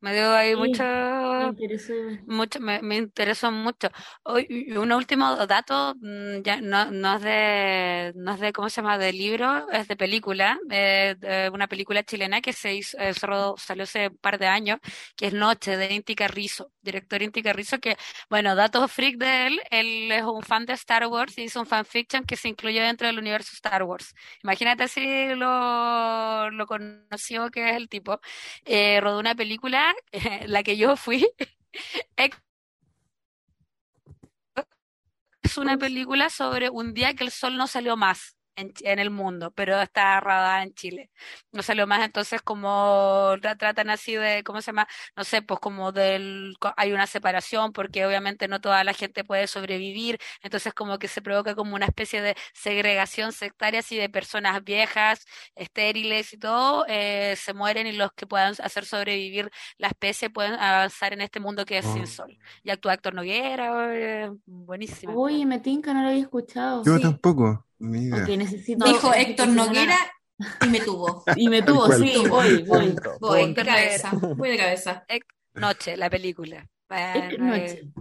[0.00, 1.52] Me dio ahí Sí, mucho, me
[2.26, 3.88] mucho, me, me interesó mucho.
[4.24, 8.68] Hoy, y un último dato, mm, ya no, no es de, no es de, ¿cómo
[8.70, 8.98] se llama?
[8.98, 13.84] De libro, es de película, eh, de una película chilena que se hizo, eh, salió
[13.84, 14.78] hace un par de años,
[15.16, 17.96] que es Noche, de Inti Carrizo, director Inti Carrizo, que,
[18.30, 21.66] bueno, datos freak de él, él es un fan de Star Wars y hizo un
[21.66, 24.14] fanfiction que se incluyó dentro del universo Star Wars.
[24.44, 28.20] Imagínate si lo, lo conocido que es el tipo.
[28.64, 29.89] Eh, rodó una película,
[30.46, 31.26] la que yo fui,
[35.42, 39.10] es una película sobre un día que el sol no salió más en, en el
[39.10, 41.10] mundo, pero está rodada en Chile.
[41.52, 44.86] No salió más, entonces como tra- tratan así de, ¿cómo se llama?
[45.16, 49.46] No sé, pues como del, hay una separación porque obviamente no toda la gente puede
[49.46, 54.62] sobrevivir, entonces como que se provoca como una especie de segregación sectaria así de personas
[54.64, 60.30] viejas, estériles y todo, eh, se mueren y los que puedan hacer sobrevivir la especie
[60.30, 62.06] pueden avanzar en este mundo que es sin Oh.
[62.06, 62.38] sol.
[62.62, 65.14] Y actúa Héctor Noguera, eh, buenísima.
[65.14, 66.84] Oye, me tinca, no lo había escuchado.
[66.84, 67.00] Yo Sí.
[67.00, 68.84] tampoco, necesito.
[68.84, 69.98] Dijo necesito Héctor Noguera
[70.64, 71.24] y me tuvo.
[71.36, 72.86] Y me tuvo, sí, voy, voy.
[72.90, 73.60] Punto, Voy, punto.
[73.60, 75.04] de cabeza, voy de cabeza.
[75.54, 76.68] Noche, la película.
[77.38, 77.92] Noche.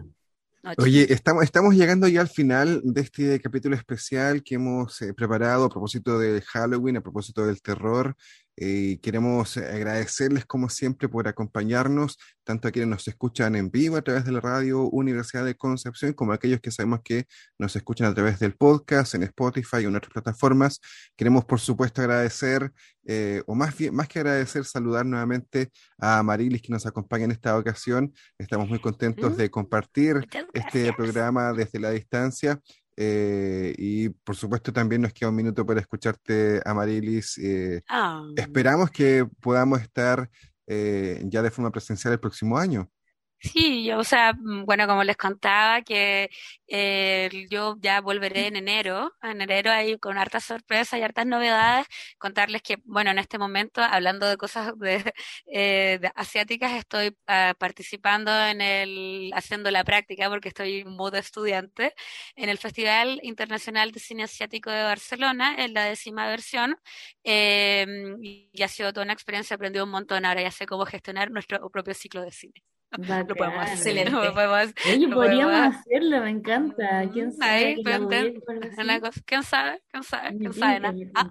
[0.77, 5.65] Oye, estamos, estamos llegando ya al final de este capítulo especial que hemos eh, preparado
[5.65, 8.15] a propósito de Halloween, a propósito del terror.
[8.61, 14.01] Eh, queremos agradecerles, como siempre, por acompañarnos, tanto a quienes nos escuchan en vivo a
[14.01, 17.25] través de la radio Universidad de Concepción, como a aquellos que sabemos que
[17.57, 20.81] nos escuchan a través del podcast, en Spotify o en otras plataformas.
[21.15, 22.73] Queremos, por supuesto, agradecer,
[23.05, 27.31] eh, o más bien, más que agradecer, saludar nuevamente a Marilis que nos acompaña en
[27.31, 28.13] esta ocasión.
[28.37, 32.59] Estamos muy contentos de compartir este programa desde la distancia.
[33.01, 37.37] Eh, y por supuesto también nos queda un minuto para escucharte, Amarilis.
[37.37, 40.29] eh, Ah, esperamos que podamos estar
[40.67, 42.91] eh, ya de forma presencial el próximo año.
[43.39, 46.29] Sí, yo, o sea, mm, bueno, como les contaba, que
[46.67, 51.87] eh, yo ya volveré en enero, en enero ahí con hartas sorpresas y hartas novedades,
[52.17, 55.13] contarles que, bueno, en este momento, hablando de cosas de,
[55.47, 61.93] eh, asiáticas, estoy ah, participando en el, haciendo la práctica, porque estoy en modo estudiante,
[62.35, 66.77] en el Festival Internacional de Cine Asiático de Barcelona, en la décima versión,
[67.23, 67.85] eh,
[68.21, 71.69] y ha sido toda una experiencia, aprendí un montón, ahora ya sé cómo gestionar nuestro
[71.69, 72.63] propio ciclo de cine.
[72.97, 73.97] Lo podemos hacer.
[73.97, 74.11] Excelente.
[74.11, 77.09] Lo podemos- Oye, lo podríamos podemos- hacerlo, me encanta.
[77.13, 77.51] ¿Quién Mm, sabe?
[77.65, 78.41] ahí, ten-
[78.77, 79.81] una cosa- ¿Quién sabe?
[79.91, 80.87] ¿Quién sabe?
[80.87, 81.29] Ah, ah,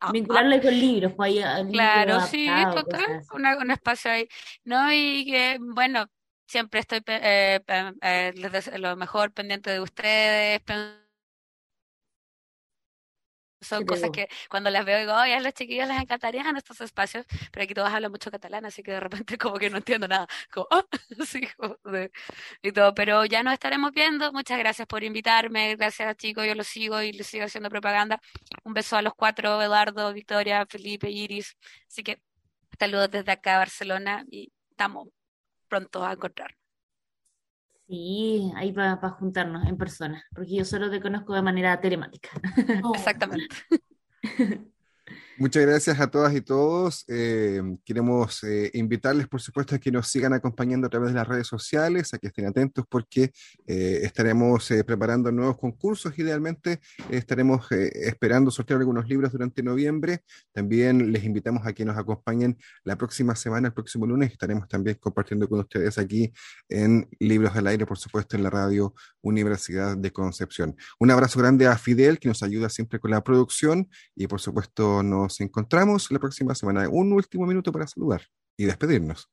[0.00, 0.12] ah.
[0.12, 4.28] Vincularlo con libros, pues ahí, Claro, sí, total, una- un espacio ahí.
[4.64, 6.06] No, y que, bueno,
[6.46, 7.60] siempre estoy, eh,
[8.02, 8.32] eh,
[8.78, 10.60] lo mejor pendiente de ustedes.
[13.60, 16.56] Son ¿Qué te cosas que cuando las veo digo, oye, a los chiquillos les encantarían
[16.56, 19.78] estos espacios, pero aquí todos hablan mucho catalán, así que de repente como que no
[19.78, 20.84] entiendo nada, como, ah,
[21.26, 21.40] sí,
[21.84, 22.10] de-
[22.62, 26.66] y todo, pero ya nos estaremos viendo, muchas gracias por invitarme, gracias chicos, yo los
[26.66, 28.20] sigo y les sigo haciendo propaganda,
[28.64, 31.56] un beso a los cuatro, Eduardo, Victoria, Felipe, Iris,
[31.88, 32.20] así que
[32.78, 35.08] saludos desde acá, Barcelona, y estamos
[35.68, 36.56] pronto a encontrar.
[37.88, 42.30] Sí, ahí para juntarnos en persona, porque yo solo te conozco de manera telemática.
[42.82, 43.54] Oh, Exactamente.
[45.38, 47.04] Muchas gracias a todas y todos.
[47.08, 51.28] Eh, queremos eh, invitarles, por supuesto, a que nos sigan acompañando a través de las
[51.28, 53.32] redes sociales, a que estén atentos porque
[53.66, 56.18] eh, estaremos eh, preparando nuevos concursos.
[56.18, 56.80] Idealmente
[57.10, 60.22] estaremos eh, esperando sortear algunos libros durante noviembre.
[60.52, 64.32] También les invitamos a que nos acompañen la próxima semana, el próximo lunes.
[64.32, 66.32] Estaremos también compartiendo con ustedes aquí
[66.70, 70.76] en Libros del Aire, por supuesto, en la radio Universidad de Concepción.
[70.98, 73.90] Un abrazo grande a Fidel, que nos ayuda siempre con la producción.
[74.14, 76.88] Y por supuesto, nos encontramos la próxima semana.
[76.88, 78.22] Un último minuto para saludar
[78.56, 79.30] y despedirnos.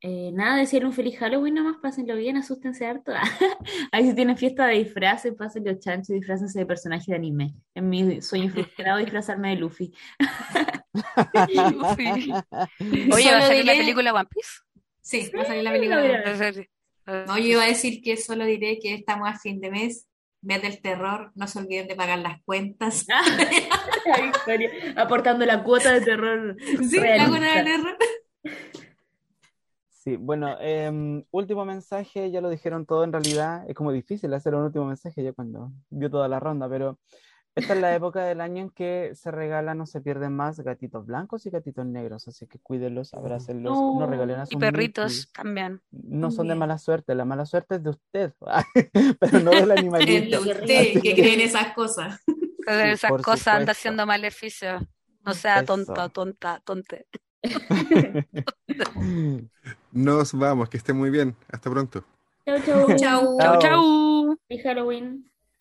[0.00, 3.12] Eh, nada, decir un feliz Halloween nomás, pásenlo bien, asústense harto.
[3.92, 7.54] Ahí si tienen fiesta de disfraces, pásenlo chancho, disfrácense de personaje de anime.
[7.74, 9.92] En mi sueño frustrado, disfrazarme de Luffy.
[11.72, 12.32] Luffy.
[13.12, 14.50] Oye, ¿va a salir la película One Piece?
[15.00, 16.22] Sí, va a salir la película.
[16.22, 16.64] En serio.
[17.26, 20.06] No, yo iba a decir que solo diré que estamos a fin de mes.
[20.40, 23.06] Mes del terror, no se olviden de pagar las cuentas.
[24.06, 26.56] La Victoria, aportando la cuota de terror.
[26.60, 27.96] Sí, la cuota del terror.
[29.88, 34.54] Sí, bueno, em, último mensaje, ya lo dijeron todo en realidad, es como difícil hacer
[34.54, 36.98] un último mensaje ya cuando vio toda la ronda, pero
[37.58, 41.04] esta es la época del año en que se regalan o se pierden más gatitos
[41.06, 44.06] blancos y gatitos negros, así que cuídenlos, abrácenlos, no, No.
[44.06, 45.80] regalen a sus Y perritos también.
[45.90, 48.32] No son de mala suerte, la mala suerte es de usted,
[49.20, 50.42] pero no del Es animalito.
[50.42, 52.20] de usted que creen esas cosas.
[52.64, 54.82] Pero Sí, esas cosas anda haciendo maleficios.
[55.24, 57.06] No sea tonta, tonta, tonte.
[59.92, 61.36] Nos vamos, que esté muy bien.
[61.50, 62.04] Hasta pronto.
[62.46, 62.86] Chau, chau.
[62.96, 62.98] Chau.
[62.98, 63.58] Chau, Chao.
[63.60, 64.36] chau.
[64.48, 65.27] Feliz Halloween.